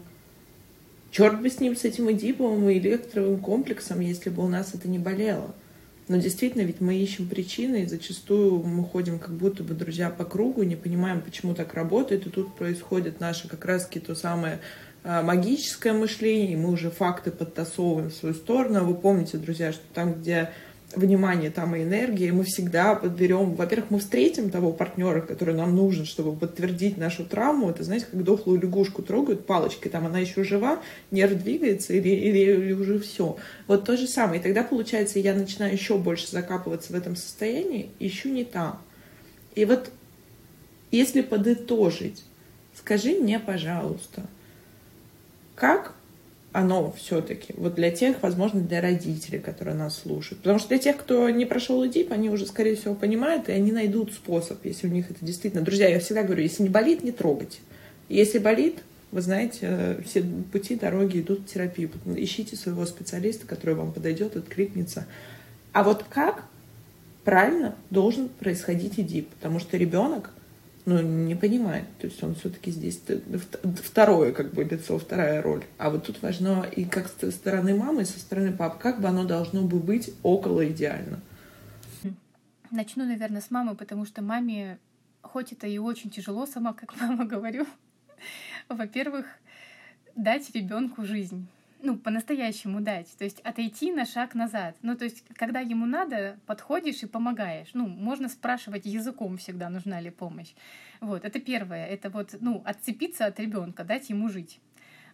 Черт 1.10 1.40
бы 1.40 1.48
с 1.48 1.60
ним, 1.60 1.76
с 1.76 1.84
этим 1.84 2.10
эдиповым 2.10 2.68
и 2.68 2.78
электровым 2.78 3.40
комплексом, 3.40 4.00
если 4.00 4.30
бы 4.30 4.44
у 4.44 4.48
нас 4.48 4.74
это 4.74 4.88
не 4.88 4.98
болело. 4.98 5.54
Но 6.08 6.16
действительно, 6.16 6.62
ведь 6.62 6.80
мы 6.80 6.96
ищем 6.96 7.28
причины, 7.28 7.82
и 7.82 7.86
зачастую 7.86 8.62
мы 8.62 8.84
ходим 8.84 9.18
как 9.18 9.32
будто 9.32 9.62
бы 9.62 9.74
друзья 9.74 10.08
по 10.10 10.24
кругу, 10.24 10.62
не 10.62 10.76
понимаем, 10.76 11.20
почему 11.20 11.54
так 11.54 11.74
работает, 11.74 12.26
и 12.26 12.30
тут 12.30 12.54
происходит 12.54 13.20
наше 13.20 13.48
как 13.48 13.64
раз-таки 13.66 14.00
то 14.00 14.14
самое 14.14 14.60
а, 15.04 15.22
магическое 15.22 15.92
мышление, 15.92 16.52
и 16.52 16.56
мы 16.56 16.70
уже 16.70 16.90
факты 16.90 17.30
подтасовываем 17.30 18.10
в 18.10 18.14
свою 18.14 18.34
сторону. 18.34 18.84
Вы 18.84 18.94
помните, 18.94 19.36
друзья, 19.36 19.72
что 19.72 19.82
там, 19.92 20.14
где 20.14 20.50
внимание, 20.94 21.50
там 21.50 21.76
и 21.76 21.82
энергия, 21.82 22.28
и 22.28 22.32
мы 22.32 22.44
всегда 22.44 22.94
подберем, 22.94 23.54
во-первых, 23.54 23.90
мы 23.90 23.98
встретим 23.98 24.50
того 24.50 24.72
партнера, 24.72 25.20
который 25.20 25.54
нам 25.54 25.76
нужен, 25.76 26.06
чтобы 26.06 26.34
подтвердить 26.34 26.96
нашу 26.96 27.24
травму, 27.24 27.70
это, 27.70 27.84
знаете, 27.84 28.06
как 28.10 28.24
дохлую 28.24 28.60
лягушку 28.60 29.02
трогают 29.02 29.44
палочкой, 29.44 29.90
там 29.90 30.06
она 30.06 30.18
еще 30.18 30.44
жива, 30.44 30.80
нерв 31.10 31.42
двигается 31.42 31.92
или, 31.92 32.08
или, 32.08 32.38
или 32.38 32.72
уже 32.72 32.98
все. 33.00 33.36
Вот 33.66 33.84
то 33.84 33.96
же 33.96 34.06
самое. 34.06 34.40
И 34.40 34.42
тогда, 34.42 34.62
получается, 34.62 35.18
я 35.18 35.34
начинаю 35.34 35.72
еще 35.72 35.98
больше 35.98 36.30
закапываться 36.30 36.92
в 36.92 36.96
этом 36.96 37.16
состоянии, 37.16 37.90
ищу 37.98 38.30
не 38.30 38.44
там. 38.44 38.80
И 39.54 39.64
вот 39.66 39.90
если 40.90 41.20
подытожить, 41.20 42.24
скажи 42.74 43.12
мне, 43.12 43.38
пожалуйста, 43.38 44.22
как 45.54 45.94
оно 46.52 46.92
все-таки 46.92 47.54
вот 47.56 47.74
для 47.74 47.90
тех, 47.90 48.22
возможно, 48.22 48.60
для 48.60 48.80
родителей, 48.80 49.38
которые 49.38 49.76
нас 49.76 49.98
слушают. 49.98 50.38
Потому 50.42 50.58
что 50.58 50.68
для 50.68 50.78
тех, 50.78 50.96
кто 50.96 51.28
не 51.28 51.44
прошел 51.44 51.84
ИДИП, 51.84 52.12
они 52.12 52.30
уже, 52.30 52.46
скорее 52.46 52.76
всего, 52.76 52.94
понимают, 52.94 53.48
и 53.48 53.52
они 53.52 53.70
найдут 53.70 54.12
способ, 54.12 54.64
если 54.64 54.88
у 54.88 54.90
них 54.90 55.10
это 55.10 55.24
действительно... 55.24 55.62
Друзья, 55.62 55.88
я 55.88 56.00
всегда 56.00 56.22
говорю, 56.22 56.42
если 56.42 56.62
не 56.62 56.68
болит, 56.68 57.04
не 57.04 57.12
трогайте. 57.12 57.58
Если 58.08 58.38
болит, 58.38 58.78
вы 59.10 59.20
знаете, 59.20 59.98
все 60.06 60.24
пути, 60.50 60.76
дороги 60.76 61.20
идут 61.20 61.40
в 61.40 61.46
терапию. 61.46 61.90
Ищите 62.16 62.56
своего 62.56 62.86
специалиста, 62.86 63.46
который 63.46 63.74
вам 63.74 63.92
подойдет, 63.92 64.36
откликнется. 64.36 65.06
А 65.72 65.82
вот 65.82 66.04
как 66.08 66.44
правильно 67.24 67.74
должен 67.90 68.30
происходить 68.30 68.98
ИДИП? 68.98 69.28
Потому 69.34 69.60
что 69.60 69.76
ребенок 69.76 70.30
ну, 70.88 71.02
не 71.02 71.34
понимает. 71.34 71.84
То 71.98 72.06
есть 72.06 72.22
он 72.22 72.34
все-таки 72.34 72.70
здесь 72.70 73.02
второе, 73.84 74.32
как 74.32 74.54
бы, 74.54 74.64
лицо, 74.64 74.98
вторая 74.98 75.42
роль. 75.42 75.64
А 75.76 75.90
вот 75.90 76.06
тут 76.06 76.22
важно 76.22 76.66
и 76.74 76.84
как 76.84 77.08
со 77.08 77.30
стороны 77.30 77.74
мамы, 77.74 78.02
и 78.02 78.04
со 78.06 78.18
стороны 78.18 78.52
папы, 78.52 78.78
как 78.80 79.00
бы 79.00 79.08
оно 79.08 79.24
должно 79.24 79.62
бы 79.62 79.78
быть 79.80 80.10
около 80.22 80.66
идеально. 80.66 81.20
Начну, 82.70 83.04
наверное, 83.04 83.42
с 83.42 83.50
мамы, 83.50 83.74
потому 83.74 84.06
что 84.06 84.22
маме, 84.22 84.78
хоть 85.20 85.52
это 85.52 85.66
и 85.66 85.76
очень 85.76 86.10
тяжело, 86.10 86.46
сама 86.46 86.72
как 86.72 86.98
мама 86.98 87.24
говорю, 87.34 87.66
во-первых, 88.68 89.26
дать 90.16 90.50
ребенку 90.54 91.04
жизнь 91.04 91.46
ну, 91.80 91.96
по-настоящему 91.96 92.80
дать. 92.80 93.14
То 93.16 93.24
есть 93.24 93.40
отойти 93.40 93.92
на 93.92 94.04
шаг 94.04 94.34
назад. 94.34 94.76
Ну, 94.82 94.96
то 94.96 95.04
есть, 95.04 95.24
когда 95.34 95.60
ему 95.60 95.86
надо, 95.86 96.38
подходишь 96.46 97.02
и 97.02 97.06
помогаешь. 97.06 97.70
Ну, 97.74 97.86
можно 97.86 98.28
спрашивать 98.28 98.86
языком 98.86 99.36
всегда, 99.36 99.68
нужна 99.68 100.00
ли 100.00 100.10
помощь. 100.10 100.54
Вот, 101.00 101.24
это 101.24 101.40
первое. 101.40 101.86
Это 101.86 102.10
вот, 102.10 102.34
ну, 102.40 102.62
отцепиться 102.64 103.26
от 103.26 103.38
ребенка, 103.40 103.84
дать 103.84 104.10
ему 104.10 104.28
жить. 104.28 104.60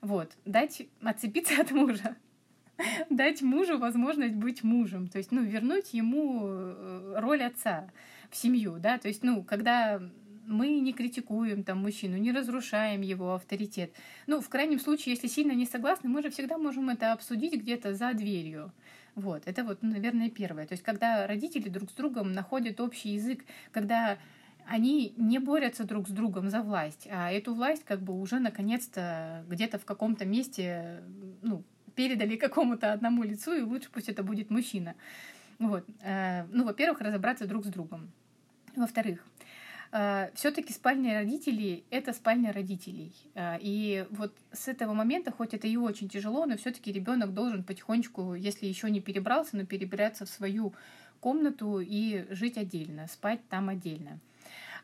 Вот, 0.01 0.33
дать, 0.45 0.83
отцепиться 1.03 1.61
от 1.61 1.71
мужа. 1.71 2.17
Дать 3.09 3.41
мужу 3.41 3.79
возможность 3.79 4.35
быть 4.35 4.65
мужем. 4.65 5.09
То 5.09 5.19
есть, 5.19 5.31
ну, 5.31 5.43
вернуть 5.43 5.95
ему 5.95 6.43
э, 6.45 7.15
роль 7.19 7.43
отца 7.43 7.89
в 8.31 8.37
семью, 8.37 8.79
да. 8.81 8.99
То 8.99 9.07
есть, 9.07 9.23
ну, 9.23 9.45
когда 9.45 10.03
мы 10.47 10.81
не 10.81 10.93
критикуем 10.93 11.65
там 11.65 11.79
мужчину, 11.79 12.17
не 12.17 12.33
разрушаем 12.33 13.01
его 13.01 13.35
авторитет. 13.35 13.93
Ну, 14.27 14.41
в 14.41 14.49
крайнем 14.49 14.79
случае, 14.79 15.15
если 15.15 15.29
сильно 15.29 15.53
не 15.53 15.67
согласны, 15.67 16.09
мы 16.09 16.23
же 16.23 16.31
всегда 16.31 16.59
можем 16.59 16.91
это 16.91 17.13
обсудить 17.13 17.55
где-то 17.55 17.95
за 17.95 18.13
дверью. 18.13 18.73
Вот, 19.15 19.43
это 19.47 19.65
вот, 19.65 19.79
ну, 19.83 19.93
наверное, 19.93 20.31
первое. 20.31 20.67
То 20.67 20.73
есть, 20.73 20.83
когда 20.83 21.27
родители 21.27 21.69
друг 21.69 21.91
с 21.91 21.95
другом 21.95 22.33
находят 22.33 22.81
общий 22.81 23.11
язык, 23.11 23.45
когда 23.71 24.19
они 24.67 25.15
не 25.17 25.39
борются 25.39 25.85
друг 25.85 26.09
с 26.09 26.11
другом 26.11 26.51
за 26.51 26.63
власть, 26.63 27.07
а 27.11 27.31
эту 27.31 27.55
власть 27.55 27.85
как 27.85 28.01
бы 28.01 28.19
уже 28.19 28.41
наконец-то 28.41 29.45
где-то 29.49 29.79
в 29.79 29.85
каком-то 29.85 30.25
месте 30.25 31.03
ну, 31.43 31.63
передали 31.95 32.37
какому-то 32.49 32.93
одному 32.93 33.23
лицу, 33.23 33.53
и 33.55 33.63
лучше 33.63 33.91
пусть 33.93 34.09
это 34.09 34.23
будет 34.23 34.51
мужчина. 34.51 34.95
Вот. 35.59 35.87
Э, 36.03 36.45
ну, 36.51 36.65
во-первых, 36.65 37.01
разобраться 37.01 37.47
друг 37.47 37.65
с 37.65 37.69
другом. 37.69 38.11
Во-вторых, 38.75 39.25
все-таки 40.35 40.73
спальня 40.73 41.15
родителей— 41.15 41.85
это 41.91 42.13
спальня 42.13 42.53
родителей. 42.53 43.15
А, 43.37 43.57
и 43.61 44.07
вот 44.11 44.33
с 44.51 44.67
этого 44.67 44.93
момента, 44.93 45.31
хоть 45.31 45.55
это 45.55 45.69
и 45.69 45.77
очень 45.77 46.09
тяжело, 46.09 46.47
но 46.47 46.57
все-таки 46.57 46.91
ребенок 46.91 47.33
должен 47.33 47.63
потихонечку, 47.63 48.35
если 48.35 48.67
еще 48.67 48.91
не 48.91 49.01
перебрался, 49.01 49.57
но 49.57 49.65
перебираться 49.65 50.27
в 50.27 50.29
свою 50.29 50.75
комнату 51.21 51.79
и 51.81 52.27
жить 52.31 52.59
отдельно, 52.59 53.07
спать 53.07 53.41
там 53.49 53.69
отдельно. 53.69 54.19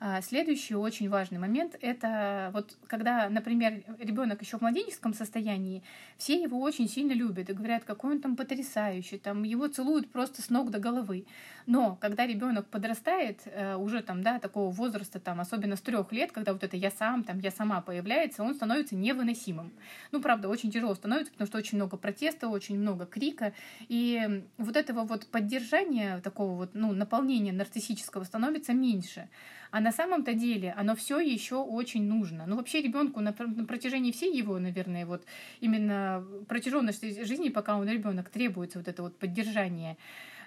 А 0.02 0.22
следующий 0.22 0.74
очень 0.74 1.10
важный 1.10 1.38
момент— 1.38 1.76
это 1.82 2.48
вот 2.54 2.74
когда, 2.86 3.28
например, 3.28 3.82
ребенок 3.98 4.40
еще 4.40 4.56
в 4.56 4.62
младенческом 4.62 5.12
состоянии, 5.12 5.82
все 6.16 6.42
его 6.42 6.58
очень 6.58 6.88
сильно 6.88 7.12
любят 7.12 7.50
и 7.50 7.52
говорят, 7.52 7.84
какой 7.84 8.12
он 8.12 8.22
там 8.22 8.34
потрясающий, 8.34 9.18
там 9.18 9.42
его 9.42 9.68
целуют 9.68 10.10
просто 10.10 10.40
с 10.40 10.48
ног 10.48 10.70
до 10.70 10.78
головы. 10.78 11.26
Но 11.66 11.98
когда 12.00 12.26
ребенок 12.26 12.66
подрастает, 12.68 13.42
э, 13.44 13.76
уже 13.76 14.00
там, 14.00 14.22
да, 14.22 14.38
такого 14.38 14.70
возраста, 14.70 15.20
там, 15.20 15.38
особенно 15.38 15.76
с 15.76 15.82
трех 15.82 16.10
лет, 16.12 16.32
когда 16.32 16.54
вот 16.54 16.64
это 16.64 16.78
я 16.78 16.90
сам, 16.90 17.22
там, 17.22 17.38
я 17.38 17.50
сама 17.50 17.82
появляется, 17.82 18.42
он 18.42 18.54
становится 18.54 18.96
невыносимым. 18.96 19.70
Ну, 20.12 20.22
правда, 20.22 20.48
очень 20.48 20.70
тяжело 20.70 20.94
становится, 20.94 21.30
потому 21.30 21.46
что 21.46 21.58
очень 21.58 21.76
много 21.76 21.98
протеста, 21.98 22.48
очень 22.48 22.78
много 22.78 23.04
крика. 23.04 23.52
И 23.88 24.42
вот 24.56 24.78
этого 24.78 25.04
вот 25.04 25.26
поддержания, 25.26 26.20
такого 26.22 26.54
вот, 26.54 26.70
ну, 26.72 26.92
наполнения 26.92 27.52
нарциссического 27.52 28.24
становится 28.24 28.72
меньше. 28.72 29.28
А 29.70 29.80
на 29.80 29.92
самом-то 29.92 30.34
деле 30.34 30.72
оно 30.76 30.94
все 30.96 31.20
еще 31.20 31.56
очень 31.56 32.04
нужно. 32.04 32.44
Ну, 32.46 32.56
вообще 32.56 32.82
ребенку 32.82 33.20
на, 33.20 33.34
на 33.38 33.64
протяжении 33.64 34.12
всей 34.12 34.36
его, 34.36 34.58
наверное, 34.58 35.06
вот 35.06 35.24
именно 35.60 36.24
протяженности 36.48 37.24
жизни, 37.24 37.48
пока 37.48 37.76
он 37.76 37.88
ребенок, 37.88 38.28
требуется 38.28 38.78
вот 38.78 38.88
это 38.88 39.02
вот 39.02 39.16
поддержание 39.16 39.96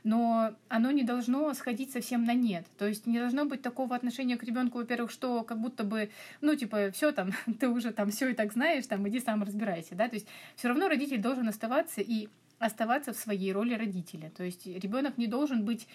но 0.03 0.53
оно 0.67 0.91
не 0.91 1.03
должно 1.03 1.53
сходить 1.53 1.91
совсем 1.91 2.25
на 2.25 2.33
нет. 2.33 2.65
То 2.77 2.87
есть 2.87 3.07
не 3.07 3.19
должно 3.19 3.45
быть 3.45 3.61
такого 3.61 3.95
отношения 3.95 4.37
к 4.37 4.43
ребенку, 4.43 4.77
во-первых, 4.77 5.11
что 5.11 5.43
как 5.43 5.59
будто 5.59 5.83
бы, 5.83 6.09
ну, 6.41 6.55
типа, 6.55 6.91
все 6.91 7.11
там, 7.11 7.31
ты 7.59 7.69
уже 7.69 7.91
там 7.91 8.11
все 8.11 8.29
и 8.29 8.33
так 8.33 8.51
знаешь, 8.51 8.85
там, 8.85 9.07
иди 9.07 9.19
сам 9.19 9.43
разбирайся, 9.43 9.95
да, 9.95 10.09
то 10.09 10.15
есть 10.15 10.27
все 10.55 10.67
равно 10.67 10.87
родитель 10.87 11.21
должен 11.21 11.47
оставаться 11.47 12.01
и 12.01 12.27
оставаться 12.59 13.13
в 13.13 13.17
своей 13.17 13.51
роли 13.51 13.73
родителя. 13.73 14.29
То 14.35 14.43
есть 14.43 14.65
ребенок 14.65 15.17
не 15.17 15.27
должен 15.27 15.63
быть 15.65 15.87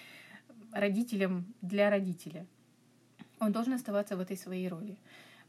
родителем 0.72 1.46
для 1.62 1.90
родителя. 1.90 2.46
Он 3.40 3.52
должен 3.52 3.74
оставаться 3.74 4.16
в 4.16 4.20
этой 4.20 4.36
своей 4.36 4.68
роли. 4.68 4.96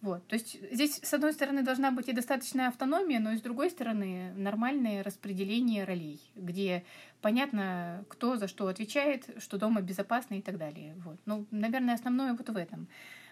Вот. 0.02 0.26
То 0.28 0.36
есть 0.36 0.58
здесь, 0.72 1.00
с 1.04 1.14
одной 1.14 1.34
стороны, 1.34 1.62
должна 1.62 1.92
быть 1.92 2.08
и 2.08 2.14
достаточная 2.14 2.70
автономия, 2.70 3.20
но 3.20 3.32
и 3.32 3.38
с 3.38 3.42
другой 3.42 3.70
стороны, 3.70 4.32
нормальное 4.36 5.04
распределение 5.04 5.84
ролей, 5.84 6.22
где 6.36 6.86
понятно, 7.22 8.06
кто 8.08 8.38
за 8.38 8.48
что 8.48 8.68
отвечает, 8.68 9.30
что 9.40 9.58
дома 9.58 9.82
безопасно 9.82 10.36
и 10.36 10.42
так 10.42 10.58
далее. 10.58 10.96
Вот. 11.04 11.18
Ну, 11.26 11.46
наверное, 11.52 11.96
основное 11.96 12.34
вот 12.34 12.48
в 12.48 12.56
этом. 12.56 12.88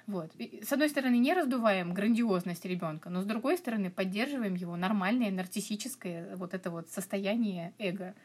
Вот. 0.07 0.31
И, 0.37 0.63
с 0.63 0.71
одной 0.71 0.89
стороны, 0.89 1.17
не 1.17 1.33
раздуваем 1.33 1.93
грандиозность 1.93 2.63
ребенка, 2.63 3.09
но 3.09 3.21
с 3.21 3.25
другой 3.25 3.57
стороны, 3.57 3.91
поддерживаем 3.91 4.55
его 4.55 4.77
нормальное 4.77 5.31
нарциссическое 5.31 6.37
вот 6.37 6.53
это 6.53 6.71
вот 6.71 6.89
состояние 6.89 7.73
эго. 7.77 8.15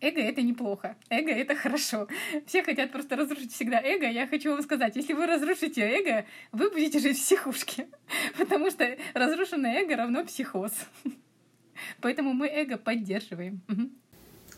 Эго— 0.00 0.20
это 0.22 0.40
неплохо, 0.40 0.96
эго— 1.10 1.30
это 1.32 1.54
хорошо. 1.54 2.08
Все 2.46 2.62
хотят 2.62 2.90
просто 2.90 3.16
разрушить 3.16 3.52
всегда 3.52 3.80
эго. 3.82 4.08
Я 4.08 4.26
хочу 4.26 4.50
вам 4.50 4.62
сказать, 4.62 4.96
если 4.96 5.12
вы 5.12 5.26
разрушите 5.26 5.82
эго, 5.82 6.26
вы 6.52 6.70
будете 6.70 7.00
жить 7.00 7.18
в 7.18 7.22
психушке, 7.22 7.86
потому 8.38 8.70
что 8.70 8.96
разрушенное 9.12 9.82
эго 9.82 9.94
равно 9.94 10.24
психоз. 10.24 10.72
Поэтому 12.00 12.32
мы 12.32 12.46
эго 12.46 12.78
поддерживаем. 12.78 13.60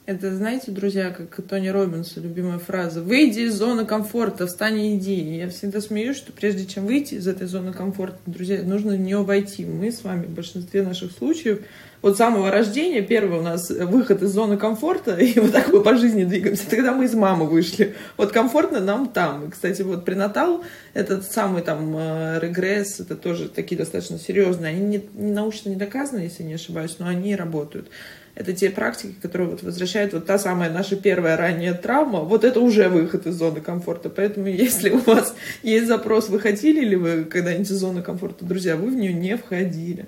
Это, 0.08 0.34
знаете, 0.34 0.70
друзья, 0.70 1.10
как 1.10 1.46
Тони 1.46 1.68
Робинса, 1.68 2.18
любимая 2.20 2.58
фраза. 2.58 3.02
Выйди 3.02 3.40
из 3.40 3.56
зоны 3.56 3.84
комфорта, 3.84 4.46
встань 4.46 4.80
и 4.80 4.96
иди. 4.96 5.16
И 5.16 5.36
я 5.36 5.50
всегда 5.50 5.82
смеюсь, 5.82 6.16
что 6.16 6.32
прежде 6.32 6.64
чем 6.64 6.86
выйти 6.86 7.16
из 7.16 7.28
этой 7.28 7.46
зоны 7.46 7.74
комфорта, 7.74 8.16
друзья, 8.24 8.62
нужно 8.62 8.94
в 8.94 8.98
нее 8.98 9.18
войти. 9.18 9.66
Мы 9.66 9.92
с 9.92 10.02
вами 10.02 10.24
в 10.24 10.30
большинстве 10.30 10.82
наших 10.82 11.12
случаев 11.12 11.60
вот 12.00 12.14
с 12.14 12.18
самого 12.18 12.50
рождения 12.50 13.02
первый 13.02 13.40
у 13.40 13.42
нас 13.42 13.68
выход 13.68 14.22
из 14.22 14.30
зоны 14.30 14.56
комфорта, 14.56 15.16
и 15.18 15.38
вот 15.38 15.52
так 15.52 15.70
мы 15.72 15.82
по 15.82 15.94
жизни 15.96 16.24
двигаемся. 16.24 16.70
Тогда 16.70 16.94
мы 16.94 17.04
из 17.04 17.14
мамы 17.14 17.46
вышли. 17.46 17.94
Вот 18.16 18.32
комфортно 18.32 18.80
нам 18.80 19.08
там. 19.08 19.46
И, 19.46 19.50
кстати, 19.50 19.82
вот 19.82 20.06
пренатал, 20.06 20.64
этот 20.94 21.30
самый 21.30 21.60
там 21.60 21.94
э, 21.94 22.38
регресс, 22.40 22.98
это 23.00 23.14
тоже 23.14 23.50
такие 23.50 23.76
достаточно 23.76 24.18
серьезные. 24.18 24.70
Они 24.70 24.80
не, 24.80 25.04
не 25.14 25.32
научно 25.32 25.68
не 25.68 25.76
доказаны, 25.76 26.20
если 26.20 26.44
не 26.44 26.54
ошибаюсь, 26.54 26.96
но 26.98 27.08
они 27.08 27.36
работают 27.36 27.88
это 28.38 28.52
те 28.52 28.70
практики, 28.70 29.16
которые 29.20 29.48
вот 29.48 29.64
возвращают 29.64 30.12
вот 30.12 30.26
та 30.26 30.38
самая 30.38 30.70
наша 30.70 30.94
первая 30.94 31.36
ранняя 31.36 31.74
травма, 31.74 32.20
вот 32.20 32.44
это 32.44 32.60
уже 32.60 32.88
выход 32.88 33.26
из 33.26 33.34
зоны 33.34 33.60
комфорта. 33.60 34.10
Поэтому 34.10 34.46
если 34.46 34.90
у 34.90 34.98
вас 34.98 35.34
есть 35.64 35.88
запрос, 35.88 36.28
выходили 36.28 36.84
ли 36.84 36.94
вы 36.94 37.24
когда-нибудь 37.24 37.68
из 37.68 37.76
зоны 37.76 38.00
комфорта, 38.00 38.44
друзья, 38.44 38.76
вы 38.76 38.90
в 38.90 38.94
нее 38.94 39.12
не 39.12 39.36
входили. 39.36 40.06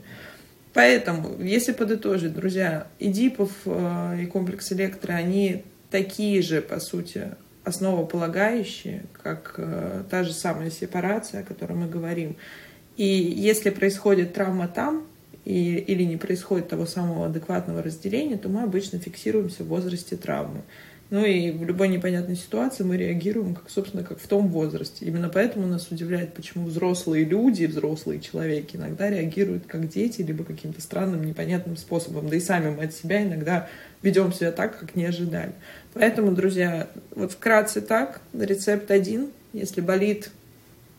Поэтому, 0.73 1.43
если 1.43 1.73
подытожить, 1.73 2.33
друзья, 2.33 2.87
Эдипов 3.01 3.51
э, 3.65 4.19
и 4.23 4.27
комплекс 4.27 4.71
Электро, 4.71 5.15
они 5.15 5.65
такие 5.91 6.41
же, 6.41 6.61
по 6.63 6.79
сути, 6.79 7.33
основополагающие, 7.65 9.03
как 9.25 9.55
э, 9.57 10.05
та 10.09 10.23
же 10.23 10.33
самая 10.33 10.71
сепарация, 10.71 11.41
о 11.41 11.43
которой 11.43 11.73
мы 11.73 11.89
говорим. 11.89 12.37
И 12.97 13.05
если 13.05 13.71
происходит 13.71 14.35
травма 14.35 14.69
там, 14.69 15.09
и, 15.45 15.77
или 15.77 16.03
не 16.05 16.17
происходит 16.17 16.69
того 16.69 16.87
самого 16.87 17.27
адекватного 17.27 17.83
разделения, 17.83 18.37
то 18.37 18.49
мы 18.49 18.63
обычно 18.63 18.99
фиксируемся 18.99 19.65
в 19.65 19.69
возрасте 19.69 20.17
травмы. 20.17 20.63
Ну 21.11 21.25
и 21.25 21.51
в 21.51 21.65
любой 21.65 21.89
непонятной 21.89 22.37
ситуации 22.37 22.85
мы 22.85 22.97
реагируем, 22.97 23.57
как, 23.57 23.69
собственно, 23.69 24.05
как 24.05 24.21
в 24.21 24.29
том 24.29 24.47
возрасте. 24.47 25.05
Именно 25.05 25.29
поэтому 25.29 25.67
нас 25.67 25.91
удивляет, 25.91 26.35
почему 26.35 26.67
взрослые 26.67 27.25
люди, 27.25 27.65
взрослые 27.65 28.21
человеки 28.21 28.77
иногда 28.77 29.11
реагируют 29.11 29.67
как 29.67 29.89
дети, 29.89 30.23
либо 30.23 30.45
каким-то 30.45 30.81
странным, 30.81 31.25
непонятным 31.25 31.77
способом. 31.77 32.29
Да 32.29 32.37
и 32.37 32.41
сами 32.41 32.71
мы 32.71 32.85
от 32.85 32.95
себя 32.95 33.25
иногда 33.25 33.69
ведем 34.03 34.33
себя 34.33 34.53
так, 34.53 34.79
как 34.79 34.95
не 34.95 35.05
ожидали. 35.05 35.53
Поэтому, 35.95 36.31
друзья, 36.31 36.89
вот 37.17 37.33
вкратце 37.33 37.81
так, 37.81 38.21
рецепт 38.33 38.93
один. 38.93 39.31
Если 39.53 39.81
болит, 39.81 40.31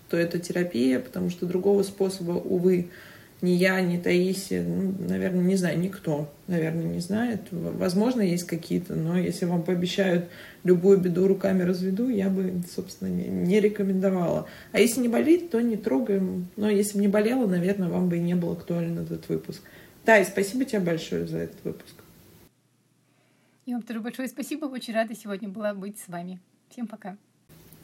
то 0.10 0.18
это 0.18 0.40
терапия, 0.40 1.00
потому 1.00 1.30
что 1.30 1.46
другого 1.46 1.84
способа, 1.84 2.34
увы, 2.34 2.90
ни 3.42 3.52
я, 3.52 3.82
ни 3.82 3.98
Таисия, 3.98 4.64
ну, 4.64 4.94
наверное, 5.00 5.44
не 5.44 5.56
знаю, 5.56 5.80
никто, 5.80 6.32
наверное, 6.48 6.86
не 6.86 7.00
знает. 7.00 7.42
Возможно, 7.52 8.22
есть 8.22 8.46
какие-то, 8.46 8.96
но 8.96 9.18
если 9.18 9.46
вам 9.46 9.64
пообещают 9.64 10.26
любую 10.64 11.00
беду 11.00 11.28
руками 11.28 11.64
разведу, 11.64 12.10
я 12.10 12.30
бы, 12.30 12.62
собственно, 12.74 13.10
не, 13.10 13.28
не 13.28 13.60
рекомендовала. 13.60 14.48
А 14.72 14.80
если 14.80 15.02
не 15.02 15.08
болит, 15.08 15.50
то 15.50 15.60
не 15.60 15.76
трогаем. 15.76 16.48
Но 16.56 16.70
если 16.70 16.98
бы 16.98 17.02
не 17.02 17.08
болело, 17.08 17.48
наверное, 17.48 17.90
вам 17.90 18.10
бы 18.10 18.18
и 18.18 18.22
не 18.22 18.36
был 18.36 18.52
актуален 18.52 19.00
этот 19.00 19.28
выпуск. 19.28 19.64
Да, 20.06 20.20
и 20.20 20.24
спасибо 20.24 20.66
тебе 20.66 20.82
большое 20.82 21.26
за 21.26 21.40
этот 21.40 21.64
выпуск. 21.64 21.96
И 23.66 23.74
вам 23.74 23.82
тоже 23.82 24.00
большое 24.02 24.28
спасибо. 24.28 24.66
Очень 24.66 24.94
рада 24.94 25.16
сегодня 25.16 25.50
была 25.50 25.74
быть 25.74 25.98
с 26.00 26.08
вами. 26.08 26.40
Всем 26.70 26.88
пока. 26.88 27.18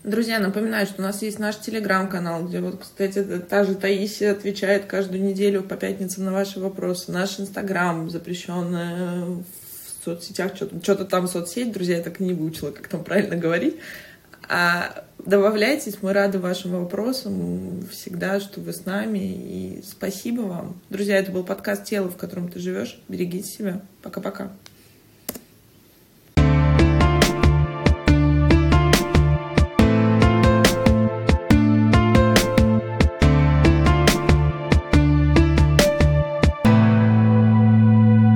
Друзья, 0.04 0.40
напоминаю, 0.40 0.86
что 0.86 1.02
у 1.02 1.06
нас 1.06 1.22
есть 1.22 1.40
наш 1.40 1.60
телеграм-канал, 1.60 2.48
где 2.48 2.62
вот, 2.62 2.82
кстати, 2.82 3.24
та 3.50 3.64
же 3.64 3.76
Таисия 3.76 4.32
отвечает 4.32 4.86
каждую 4.86 5.24
неделю 5.24 5.64
по 5.64 5.76
пятницам 5.76 6.26
на 6.26 6.32
ваши 6.32 6.60
вопросы. 6.60 7.12
Наш 7.12 7.40
инстаграм, 7.40 8.10
запрещенный 8.10 9.44
в 9.44 10.06
соцсетях, 10.06 10.56
что-то, 10.56 10.82
что-то 10.82 11.06
там 11.06 11.28
соцсеть, 11.28 11.74
друзья, 11.74 11.98
я 11.98 12.04
так 12.04 12.20
не 12.20 12.34
выучила, 12.34 12.72
как 12.72 12.88
там 12.88 13.04
правильно 13.04 13.36
говорить. 13.36 13.78
А 14.48 15.04
добавляйтесь, 15.26 15.98
мы 16.02 16.14
рады 16.14 16.40
вашим 16.40 16.72
вопросам 16.72 17.86
всегда, 17.92 18.40
что 18.40 18.62
вы 18.62 18.74
с 18.74 18.86
нами, 18.86 19.20
и 19.20 19.84
спасибо 19.86 20.42
вам. 20.42 20.80
Друзья, 20.90 21.18
это 21.18 21.32
был 21.32 21.44
подкаст 21.44 21.84
«Тело, 21.84 22.08
в 22.08 22.16
котором 22.16 22.50
ты 22.50 22.60
живешь». 22.60 23.02
Берегите 23.10 23.50
себя. 23.50 23.82
Пока-пока. 24.04 24.54